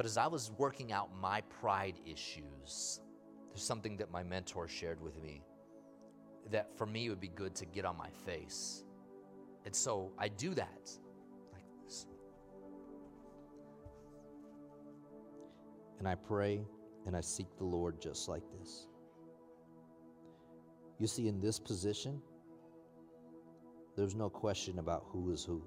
But 0.00 0.06
as 0.06 0.16
I 0.16 0.28
was 0.28 0.50
working 0.56 0.92
out 0.92 1.10
my 1.20 1.42
pride 1.42 2.00
issues, 2.06 3.02
there's 3.50 3.62
something 3.62 3.98
that 3.98 4.10
my 4.10 4.22
mentor 4.22 4.66
shared 4.66 4.98
with 4.98 5.20
me 5.22 5.42
that 6.50 6.74
for 6.78 6.86
me 6.86 7.10
would 7.10 7.20
be 7.20 7.28
good 7.28 7.54
to 7.56 7.66
get 7.66 7.84
on 7.84 7.98
my 7.98 8.08
face. 8.24 8.82
And 9.66 9.76
so 9.76 10.10
I 10.18 10.28
do 10.28 10.54
that 10.54 10.90
like 11.52 11.66
this. 11.84 12.06
And 15.98 16.08
I 16.08 16.14
pray 16.14 16.62
and 17.06 17.14
I 17.14 17.20
seek 17.20 17.54
the 17.58 17.64
Lord 17.64 18.00
just 18.00 18.26
like 18.26 18.44
this. 18.58 18.86
You 20.98 21.08
see, 21.08 21.28
in 21.28 21.42
this 21.42 21.58
position, 21.58 22.22
there's 23.98 24.14
no 24.14 24.30
question 24.30 24.78
about 24.78 25.04
who 25.08 25.30
is 25.30 25.44
who. 25.44 25.62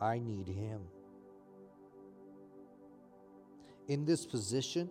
I 0.00 0.18
need 0.18 0.48
Him. 0.48 0.80
In 3.88 4.04
this 4.04 4.26
position, 4.26 4.88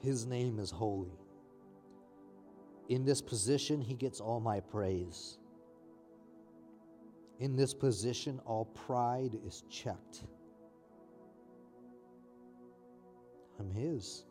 His 0.00 0.26
name 0.26 0.58
is 0.58 0.70
holy. 0.70 1.18
In 2.88 3.04
this 3.04 3.22
position, 3.22 3.80
He 3.80 3.94
gets 3.94 4.20
all 4.20 4.40
my 4.40 4.60
praise. 4.60 5.38
In 7.38 7.56
this 7.56 7.72
position, 7.72 8.40
all 8.44 8.66
pride 8.66 9.38
is 9.46 9.64
checked. 9.70 10.24
I'm 13.58 13.70
His. 13.70 14.24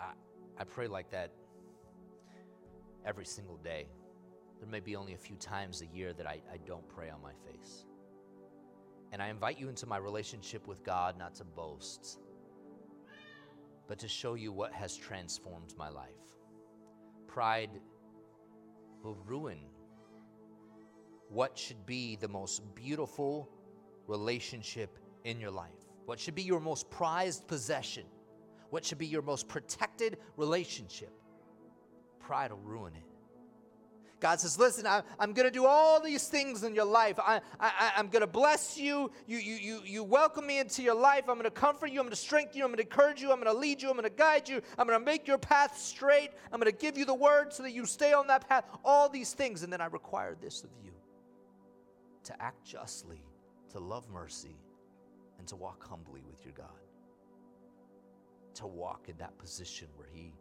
I, 0.00 0.12
I 0.58 0.64
pray 0.64 0.86
like 0.86 1.10
that 1.10 1.32
every 3.06 3.24
single 3.24 3.56
day. 3.58 3.86
There 4.60 4.68
may 4.68 4.80
be 4.80 4.96
only 4.96 5.14
a 5.14 5.18
few 5.18 5.36
times 5.36 5.82
a 5.82 5.86
year 5.86 6.12
that 6.14 6.26
I, 6.26 6.40
I 6.52 6.56
don't 6.66 6.86
pray 6.88 7.08
on 7.10 7.22
my 7.22 7.32
face. 7.50 7.84
And 9.12 9.22
I 9.22 9.28
invite 9.28 9.58
you 9.58 9.68
into 9.68 9.86
my 9.86 9.98
relationship 9.98 10.66
with 10.66 10.82
God 10.82 11.16
not 11.18 11.34
to 11.36 11.44
boast, 11.44 12.18
but 13.86 13.98
to 14.00 14.08
show 14.08 14.34
you 14.34 14.52
what 14.52 14.72
has 14.72 14.96
transformed 14.96 15.74
my 15.78 15.88
life. 15.88 16.10
Pride 17.28 17.70
will 19.02 19.16
ruin 19.24 19.58
what 21.28 21.56
should 21.56 21.86
be 21.86 22.16
the 22.16 22.28
most 22.28 22.62
beautiful 22.74 23.48
relationship 24.06 24.98
in 25.24 25.40
your 25.40 25.50
life, 25.50 25.70
what 26.06 26.18
should 26.18 26.34
be 26.34 26.42
your 26.42 26.60
most 26.60 26.88
prized 26.90 27.46
possession, 27.46 28.04
what 28.70 28.84
should 28.84 28.98
be 28.98 29.06
your 29.06 29.22
most 29.22 29.48
protected 29.48 30.18
relationship. 30.36 31.12
Pride 32.26 32.50
will 32.50 32.58
ruin 32.58 32.92
it. 32.96 33.04
God 34.18 34.40
says, 34.40 34.58
Listen, 34.58 34.84
I, 34.84 35.02
am 35.20 35.32
going 35.32 35.46
to 35.46 35.52
do 35.52 35.64
all 35.64 36.00
these 36.00 36.26
things 36.26 36.64
in 36.64 36.74
your 36.74 36.84
life. 36.84 37.20
I, 37.20 37.40
I, 37.60 37.92
I'm 37.96 38.08
going 38.08 38.22
to 38.22 38.26
bless 38.26 38.76
you. 38.76 39.12
You, 39.28 39.38
you, 39.38 39.54
you. 39.54 39.80
you 39.84 40.02
welcome 40.02 40.44
me 40.44 40.58
into 40.58 40.82
your 40.82 40.96
life. 40.96 41.28
I'm 41.28 41.36
going 41.36 41.44
to 41.44 41.52
comfort 41.52 41.92
you. 41.92 42.00
I'm 42.00 42.06
going 42.06 42.10
to 42.10 42.16
strengthen 42.16 42.58
you. 42.58 42.64
I'm 42.64 42.70
going 42.70 42.78
to 42.78 42.82
encourage 42.82 43.22
you. 43.22 43.30
I'm 43.30 43.40
going 43.40 43.54
to 43.54 43.56
lead 43.56 43.80
you. 43.80 43.88
I'm 43.90 43.94
going 43.94 44.10
to 44.10 44.16
guide 44.16 44.48
you. 44.48 44.60
I'm 44.76 44.88
going 44.88 44.98
to 44.98 45.04
make 45.04 45.28
your 45.28 45.38
path 45.38 45.78
straight. 45.78 46.30
I'm 46.50 46.58
going 46.58 46.72
to 46.72 46.76
give 46.76 46.98
you 46.98 47.04
the 47.04 47.14
word 47.14 47.52
so 47.52 47.62
that 47.62 47.70
you 47.70 47.86
stay 47.86 48.12
on 48.12 48.26
that 48.26 48.48
path. 48.48 48.64
All 48.84 49.08
these 49.08 49.32
things. 49.32 49.62
And 49.62 49.72
then 49.72 49.80
I 49.80 49.86
require 49.86 50.36
this 50.40 50.64
of 50.64 50.70
you 50.82 50.90
to 52.24 52.42
act 52.42 52.64
justly, 52.64 53.22
to 53.70 53.78
love 53.78 54.08
mercy, 54.10 54.58
and 55.38 55.46
to 55.46 55.54
walk 55.54 55.86
humbly 55.88 56.22
with 56.28 56.44
your 56.44 56.54
God. 56.54 56.66
To 58.54 58.66
walk 58.66 59.08
in 59.08 59.16
that 59.18 59.38
position 59.38 59.86
where 59.94 60.08
He, 60.12 60.32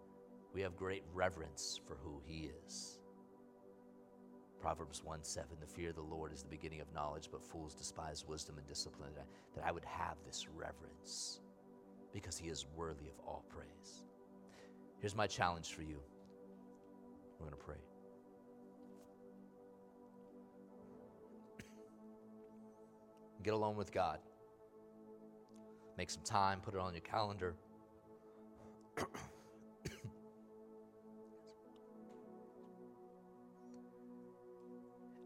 we 0.55 0.61
have 0.61 0.77
great 0.77 1.03
reverence 1.13 1.81
for 1.85 1.97
who 2.01 2.21
He 2.25 2.49
is. 2.65 2.99
Proverbs 4.61 5.03
1 5.03 5.21
7, 5.21 5.49
the 5.59 5.67
fear 5.67 5.89
of 5.89 5.95
the 5.95 6.01
Lord 6.01 6.31
is 6.33 6.41
the 6.43 6.49
beginning 6.49 6.79
of 6.79 6.91
knowledge, 6.93 7.27
but 7.29 7.43
fools 7.43 7.75
despise 7.75 8.25
wisdom 8.25 8.57
and 8.57 8.65
discipline. 8.65 9.09
That 9.15 9.21
I, 9.21 9.25
that 9.55 9.67
I 9.67 9.71
would 9.73 9.83
have 9.83 10.15
this 10.25 10.47
reverence 10.55 11.41
because 12.13 12.37
He 12.37 12.47
is 12.47 12.65
worthy 12.75 13.09
of 13.09 13.19
all 13.27 13.43
praise. 13.49 14.05
Here's 15.01 15.15
my 15.15 15.27
challenge 15.27 15.73
for 15.73 15.81
you. 15.81 15.99
We're 17.37 17.47
going 17.49 17.59
to 17.59 17.65
pray. 17.65 17.75
Get 23.43 23.53
alone 23.53 23.75
with 23.75 23.91
God. 23.91 24.19
Make 25.97 26.09
some 26.09 26.23
time, 26.23 26.61
put 26.61 26.75
it 26.75 26.79
on 26.79 26.93
your 26.93 27.01
calendar. 27.01 27.55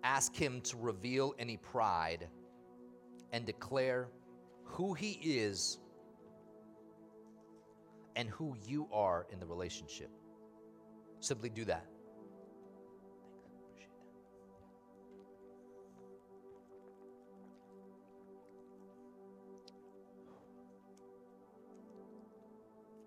Ask 0.09 0.35
Him 0.35 0.61
to 0.61 0.77
reveal 0.77 1.35
any 1.37 1.57
pride 1.57 2.27
and 3.31 3.45
declare 3.45 4.09
who 4.63 4.95
He 4.95 5.11
is 5.21 5.77
and 8.15 8.27
who 8.27 8.55
you 8.65 8.87
are 8.91 9.27
in 9.31 9.39
the 9.39 9.45
relationship. 9.45 10.09
Simply 11.19 11.49
do 11.49 11.63
that. 11.65 11.85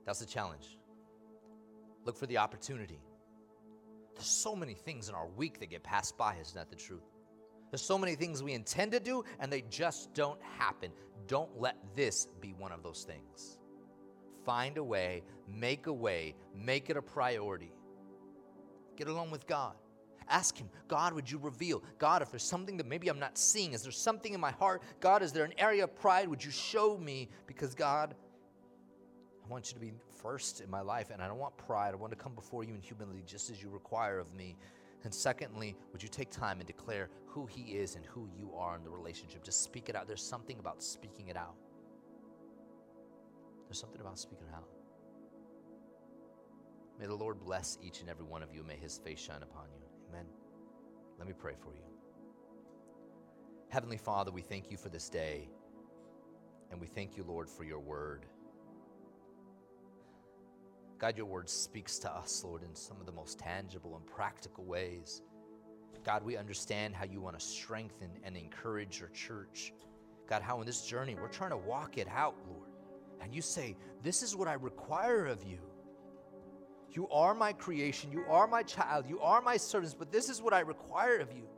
That's 0.06 0.20
the 0.20 0.26
challenge. 0.26 0.78
Look 2.04 2.16
for 2.16 2.26
the 2.26 2.38
opportunity. 2.38 3.00
There's 4.14 4.26
so 4.26 4.54
many 4.54 4.74
things 4.74 5.08
in 5.08 5.14
our 5.14 5.26
week 5.28 5.60
that 5.60 5.70
get 5.70 5.82
passed 5.82 6.16
by, 6.16 6.36
is 6.36 6.54
not 6.54 6.70
that 6.70 6.76
the 6.76 6.82
truth? 6.82 7.04
There's 7.70 7.82
so 7.82 7.96
many 7.96 8.14
things 8.14 8.42
we 8.42 8.52
intend 8.52 8.92
to 8.92 9.00
do 9.00 9.24
and 9.40 9.50
they 9.50 9.62
just 9.70 10.12
don't 10.12 10.40
happen. 10.42 10.90
Don't 11.26 11.50
let 11.58 11.76
this 11.96 12.26
be 12.40 12.52
one 12.58 12.70
of 12.70 12.82
those 12.82 13.04
things. 13.04 13.58
Find 14.44 14.76
a 14.76 14.84
way, 14.84 15.22
make 15.48 15.86
a 15.86 15.92
way, 15.92 16.34
make 16.54 16.90
it 16.90 16.96
a 16.96 17.02
priority. 17.02 17.72
Get 18.96 19.08
along 19.08 19.30
with 19.30 19.46
God. 19.46 19.74
Ask 20.28 20.56
Him, 20.56 20.68
God, 20.88 21.14
would 21.14 21.30
you 21.30 21.38
reveal? 21.38 21.82
God, 21.98 22.22
if 22.22 22.30
there's 22.30 22.42
something 22.42 22.76
that 22.76 22.86
maybe 22.86 23.08
I'm 23.08 23.18
not 23.18 23.38
seeing, 23.38 23.72
is 23.72 23.82
there 23.82 23.92
something 23.92 24.34
in 24.34 24.40
my 24.40 24.50
heart? 24.52 24.82
God, 25.00 25.22
is 25.22 25.32
there 25.32 25.44
an 25.44 25.54
area 25.58 25.84
of 25.84 25.94
pride? 25.96 26.28
Would 26.28 26.44
you 26.44 26.50
show 26.50 26.96
me? 26.96 27.28
Because, 27.46 27.74
God, 27.74 28.14
I 29.44 29.48
want 29.48 29.68
you 29.68 29.74
to 29.74 29.80
be 29.80 29.92
first 30.22 30.60
in 30.60 30.70
my 30.70 30.80
life, 30.80 31.10
and 31.10 31.20
I 31.20 31.26
don't 31.26 31.38
want 31.38 31.56
pride. 31.56 31.92
I 31.92 31.96
want 31.96 32.12
to 32.12 32.18
come 32.18 32.34
before 32.34 32.64
you 32.64 32.74
in 32.74 32.80
humility 32.80 33.22
just 33.26 33.50
as 33.50 33.62
you 33.62 33.70
require 33.70 34.18
of 34.18 34.32
me. 34.34 34.56
And 35.04 35.12
secondly, 35.12 35.76
would 35.92 36.02
you 36.02 36.08
take 36.08 36.30
time 36.30 36.58
and 36.58 36.66
declare 36.66 37.08
who 37.26 37.46
He 37.46 37.72
is 37.72 37.96
and 37.96 38.04
who 38.06 38.28
you 38.38 38.52
are 38.56 38.76
in 38.76 38.84
the 38.84 38.90
relationship? 38.90 39.42
Just 39.42 39.64
speak 39.64 39.88
it 39.88 39.96
out. 39.96 40.06
There's 40.06 40.22
something 40.22 40.58
about 40.60 40.82
speaking 40.82 41.28
it 41.28 41.36
out. 41.36 41.54
There's 43.66 43.80
something 43.80 44.00
about 44.00 44.18
speaking 44.18 44.46
it 44.48 44.54
out. 44.54 44.68
May 47.00 47.06
the 47.06 47.14
Lord 47.14 47.40
bless 47.40 47.78
each 47.82 48.00
and 48.00 48.08
every 48.08 48.24
one 48.24 48.42
of 48.44 48.54
you. 48.54 48.62
May 48.62 48.76
His 48.76 48.98
face 48.98 49.18
shine 49.18 49.42
upon 49.42 49.64
you. 49.74 49.82
Amen. 50.08 50.26
Let 51.18 51.26
me 51.26 51.34
pray 51.36 51.54
for 51.58 51.74
you. 51.74 51.82
Heavenly 53.70 53.96
Father, 53.96 54.30
we 54.30 54.42
thank 54.42 54.70
you 54.70 54.76
for 54.76 54.88
this 54.88 55.08
day. 55.08 55.48
And 56.70 56.80
we 56.80 56.86
thank 56.86 57.16
you, 57.16 57.24
Lord, 57.24 57.48
for 57.48 57.64
your 57.64 57.80
word. 57.80 58.26
God, 61.02 61.16
your 61.16 61.26
word 61.26 61.50
speaks 61.50 61.98
to 61.98 62.12
us, 62.12 62.44
Lord, 62.44 62.62
in 62.62 62.76
some 62.76 63.00
of 63.00 63.06
the 63.06 63.12
most 63.12 63.36
tangible 63.36 63.96
and 63.96 64.06
practical 64.06 64.62
ways. 64.62 65.22
God, 66.04 66.22
we 66.22 66.36
understand 66.36 66.94
how 66.94 67.04
you 67.04 67.20
want 67.20 67.36
to 67.36 67.44
strengthen 67.44 68.08
and 68.22 68.36
encourage 68.36 69.00
your 69.00 69.08
church. 69.08 69.72
God, 70.28 70.42
how 70.42 70.60
in 70.60 70.66
this 70.66 70.86
journey 70.86 71.16
we're 71.20 71.26
trying 71.26 71.50
to 71.50 71.56
walk 71.56 71.98
it 71.98 72.06
out, 72.08 72.36
Lord. 72.48 72.68
And 73.20 73.34
you 73.34 73.42
say, 73.42 73.76
This 74.04 74.22
is 74.22 74.36
what 74.36 74.46
I 74.46 74.52
require 74.52 75.26
of 75.26 75.42
you. 75.42 75.58
You 76.92 77.08
are 77.08 77.34
my 77.34 77.52
creation, 77.52 78.12
you 78.12 78.24
are 78.28 78.46
my 78.46 78.62
child, 78.62 79.06
you 79.08 79.18
are 79.18 79.42
my 79.42 79.56
servants, 79.56 79.96
but 79.98 80.12
this 80.12 80.28
is 80.28 80.40
what 80.40 80.52
I 80.52 80.60
require 80.60 81.16
of 81.16 81.32
you. 81.32 81.48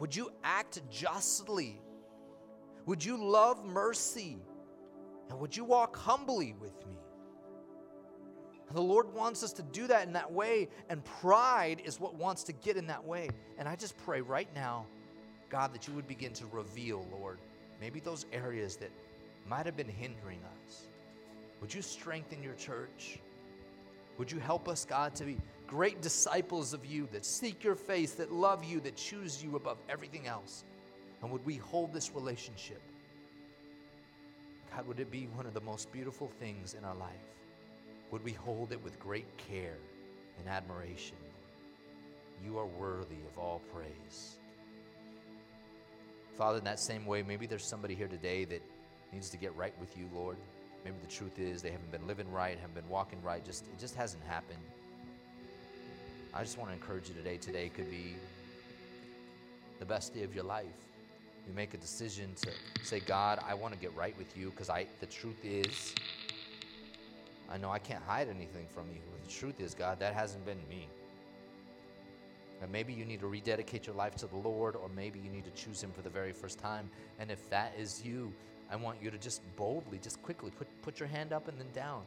Would 0.00 0.16
you 0.16 0.32
act 0.42 0.82
justly? 0.90 1.80
Would 2.86 3.04
you 3.04 3.16
love 3.16 3.64
mercy? 3.64 4.38
And 5.30 5.38
would 5.38 5.56
you 5.56 5.62
walk 5.62 5.96
humbly 5.96 6.56
with 6.60 6.84
me? 6.84 7.01
The 8.72 8.80
Lord 8.80 9.12
wants 9.12 9.42
us 9.42 9.52
to 9.54 9.62
do 9.62 9.86
that 9.88 10.06
in 10.06 10.12
that 10.14 10.32
way, 10.32 10.68
and 10.88 11.04
pride 11.04 11.82
is 11.84 12.00
what 12.00 12.14
wants 12.14 12.42
to 12.44 12.52
get 12.52 12.76
in 12.76 12.86
that 12.86 13.04
way. 13.04 13.28
And 13.58 13.68
I 13.68 13.76
just 13.76 13.96
pray 13.98 14.20
right 14.20 14.48
now, 14.54 14.86
God, 15.50 15.74
that 15.74 15.86
you 15.86 15.94
would 15.94 16.06
begin 16.06 16.32
to 16.34 16.46
reveal, 16.46 17.06
Lord, 17.12 17.38
maybe 17.80 18.00
those 18.00 18.26
areas 18.32 18.76
that 18.76 18.90
might 19.48 19.66
have 19.66 19.76
been 19.76 19.88
hindering 19.88 20.40
us. 20.66 20.86
Would 21.60 21.74
you 21.74 21.82
strengthen 21.82 22.42
your 22.42 22.54
church? 22.54 23.18
Would 24.18 24.32
you 24.32 24.38
help 24.38 24.68
us, 24.68 24.84
God, 24.84 25.14
to 25.16 25.24
be 25.24 25.36
great 25.66 26.00
disciples 26.00 26.72
of 26.72 26.86
you 26.86 27.08
that 27.12 27.24
seek 27.24 27.62
your 27.64 27.74
face, 27.74 28.12
that 28.12 28.32
love 28.32 28.64
you, 28.64 28.80
that 28.80 28.96
choose 28.96 29.42
you 29.42 29.56
above 29.56 29.78
everything 29.88 30.26
else? 30.26 30.64
And 31.22 31.30
would 31.30 31.44
we 31.44 31.56
hold 31.56 31.92
this 31.92 32.14
relationship? 32.14 32.80
God, 34.74 34.86
would 34.86 35.00
it 35.00 35.10
be 35.10 35.28
one 35.34 35.46
of 35.46 35.54
the 35.54 35.60
most 35.60 35.92
beautiful 35.92 36.30
things 36.40 36.74
in 36.74 36.84
our 36.84 36.94
life? 36.94 37.10
Would 38.12 38.22
we 38.22 38.32
hold 38.32 38.70
it 38.72 38.84
with 38.84 39.00
great 39.00 39.26
care 39.38 39.78
and 40.38 40.46
admiration. 40.46 41.16
You 42.44 42.58
are 42.58 42.66
worthy 42.66 43.16
of 43.32 43.38
all 43.38 43.62
praise. 43.74 44.36
Father, 46.36 46.58
in 46.58 46.64
that 46.64 46.78
same 46.78 47.06
way, 47.06 47.22
maybe 47.22 47.46
there's 47.46 47.64
somebody 47.64 47.94
here 47.94 48.08
today 48.08 48.44
that 48.44 48.62
needs 49.12 49.30
to 49.30 49.38
get 49.38 49.56
right 49.56 49.72
with 49.80 49.96
you, 49.96 50.08
Lord. 50.14 50.36
Maybe 50.84 50.96
the 51.00 51.10
truth 51.10 51.38
is 51.38 51.62
they 51.62 51.70
haven't 51.70 51.90
been 51.90 52.06
living 52.06 52.30
right, 52.30 52.58
haven't 52.58 52.74
been 52.74 52.88
walking 52.88 53.22
right, 53.22 53.44
just 53.44 53.64
it 53.64 53.78
just 53.78 53.94
hasn't 53.94 54.22
happened. 54.24 54.58
I 56.34 56.42
just 56.42 56.58
want 56.58 56.70
to 56.70 56.74
encourage 56.74 57.08
you 57.08 57.14
today. 57.14 57.36
Today 57.36 57.70
could 57.70 57.90
be 57.90 58.16
the 59.78 59.84
best 59.84 60.14
day 60.14 60.22
of 60.22 60.34
your 60.34 60.44
life. 60.44 60.66
You 61.46 61.54
make 61.54 61.74
a 61.74 61.76
decision 61.78 62.34
to 62.42 62.50
say, 62.82 63.00
God, 63.00 63.40
I 63.46 63.54
want 63.54 63.74
to 63.74 63.80
get 63.80 63.94
right 63.96 64.16
with 64.18 64.36
you 64.36 64.50
because 64.50 64.70
I 64.70 64.86
the 65.00 65.06
truth 65.06 65.44
is 65.44 65.94
I 67.52 67.58
know 67.58 67.70
I 67.70 67.78
can't 67.78 68.02
hide 68.02 68.28
anything 68.28 68.66
from 68.66 68.86
you. 68.90 69.00
The 69.24 69.30
truth 69.30 69.60
is, 69.60 69.74
God, 69.74 70.00
that 70.00 70.14
hasn't 70.14 70.44
been 70.46 70.58
me. 70.70 70.88
And 72.62 72.72
maybe 72.72 72.92
you 72.92 73.04
need 73.04 73.20
to 73.20 73.26
rededicate 73.26 73.86
your 73.86 73.94
life 73.96 74.14
to 74.16 74.26
the 74.26 74.36
Lord, 74.36 74.74
or 74.76 74.88
maybe 74.88 75.18
you 75.18 75.30
need 75.30 75.44
to 75.44 75.50
choose 75.50 75.82
Him 75.82 75.90
for 75.92 76.00
the 76.00 76.08
very 76.08 76.32
first 76.32 76.58
time. 76.58 76.88
And 77.18 77.30
if 77.30 77.50
that 77.50 77.74
is 77.78 78.02
you, 78.04 78.32
I 78.70 78.76
want 78.76 79.02
you 79.02 79.10
to 79.10 79.18
just 79.18 79.42
boldly, 79.56 79.98
just 79.98 80.22
quickly 80.22 80.50
put, 80.50 80.66
put 80.80 80.98
your 80.98 81.08
hand 81.08 81.32
up 81.32 81.48
and 81.48 81.58
then 81.58 81.66
down. 81.74 82.02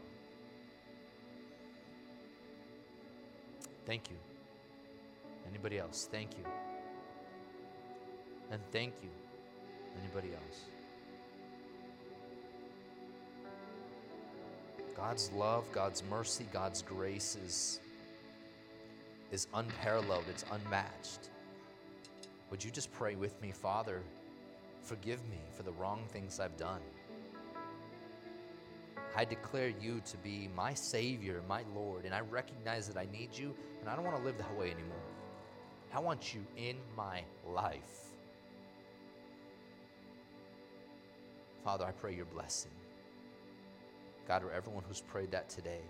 Thank 3.86 4.10
you. 4.10 4.17
Anybody 5.47 5.77
else? 5.77 6.08
Thank 6.12 6.31
you. 6.38 6.45
And 8.49 8.62
thank 8.71 8.93
you. 9.03 9.10
Anybody 10.01 10.29
else? 10.34 10.74
God's 14.95 15.31
love, 15.34 15.65
God's 15.71 16.03
mercy, 16.10 16.45
God's 16.53 16.81
grace 16.81 17.38
is, 17.45 17.79
is 19.31 19.47
unparalleled, 19.53 20.23
it's 20.29 20.45
unmatched. 20.51 21.29
Would 22.49 22.63
you 22.63 22.71
just 22.71 22.91
pray 22.93 23.15
with 23.15 23.39
me, 23.41 23.51
Father? 23.51 24.01
Forgive 24.81 25.19
me 25.29 25.39
for 25.55 25.63
the 25.63 25.71
wrong 25.73 26.03
things 26.10 26.39
I've 26.39 26.55
done. 26.58 26.81
I 29.17 29.25
declare 29.25 29.69
you 29.81 30.01
to 30.05 30.17
be 30.17 30.49
my 30.55 30.73
Savior, 30.73 31.41
my 31.47 31.63
Lord, 31.73 32.05
and 32.05 32.13
I 32.13 32.19
recognize 32.19 32.88
that 32.88 32.97
I 32.97 33.08
need 33.12 33.29
you, 33.34 33.55
and 33.79 33.89
I 33.89 33.95
don't 33.95 34.05
want 34.05 34.17
to 34.17 34.23
live 34.23 34.38
that 34.38 34.58
way 34.58 34.71
anymore. 34.71 34.97
I 35.93 35.99
want 35.99 36.34
you 36.34 36.45
in 36.58 36.75
my 36.97 37.23
life. 37.47 38.12
Father, 41.63 41.86
I 41.86 41.91
pray 41.91 42.13
your 42.13 42.25
blessing. 42.25 42.71
God, 44.27 44.43
or 44.43 44.51
everyone 44.51 44.83
who's 44.88 45.01
prayed 45.01 45.31
that 45.31 45.49
today, 45.49 45.81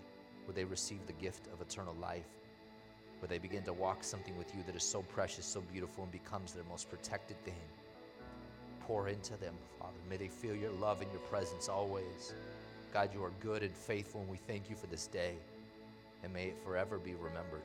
would 0.46 0.56
they 0.56 0.64
receive 0.64 1.06
the 1.06 1.12
gift 1.14 1.46
of 1.52 1.60
eternal 1.60 1.94
life? 2.00 2.26
Would 3.20 3.30
they 3.30 3.38
begin 3.38 3.62
to 3.64 3.72
walk 3.72 4.04
something 4.04 4.36
with 4.36 4.54
you 4.54 4.62
that 4.66 4.76
is 4.76 4.82
so 4.82 5.02
precious, 5.02 5.46
so 5.46 5.62
beautiful, 5.72 6.04
and 6.04 6.12
becomes 6.12 6.52
their 6.52 6.64
most 6.64 6.90
protected 6.90 7.42
thing? 7.44 7.54
Pour 8.80 9.08
into 9.08 9.36
them, 9.38 9.54
Father. 9.80 9.98
May 10.08 10.16
they 10.16 10.28
feel 10.28 10.54
your 10.54 10.70
love 10.72 11.00
and 11.00 11.10
your 11.10 11.20
presence 11.22 11.68
always. 11.68 12.34
God, 12.92 13.10
you 13.12 13.24
are 13.24 13.32
good 13.40 13.62
and 13.62 13.74
faithful, 13.74 14.20
and 14.20 14.30
we 14.30 14.38
thank 14.46 14.70
you 14.70 14.76
for 14.76 14.86
this 14.86 15.06
day. 15.06 15.34
And 16.22 16.32
may 16.32 16.46
it 16.46 16.58
forever 16.64 16.98
be 16.98 17.14
remembered. 17.14 17.62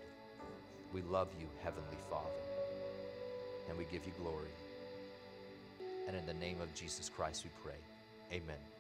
We 0.94 1.02
love 1.04 1.30
you, 1.40 1.48
Heavenly 1.64 1.98
Father, 2.10 2.28
and 3.70 3.78
we 3.78 3.86
give 3.86 4.06
you 4.06 4.12
glory. 4.20 4.50
And 6.08 6.16
in 6.18 6.26
the 6.26 6.34
name 6.34 6.60
of 6.62 6.74
Jesus 6.74 7.10
Christ, 7.10 7.46
we 7.46 7.52
pray. 7.64 7.80
Amen. 8.32 8.71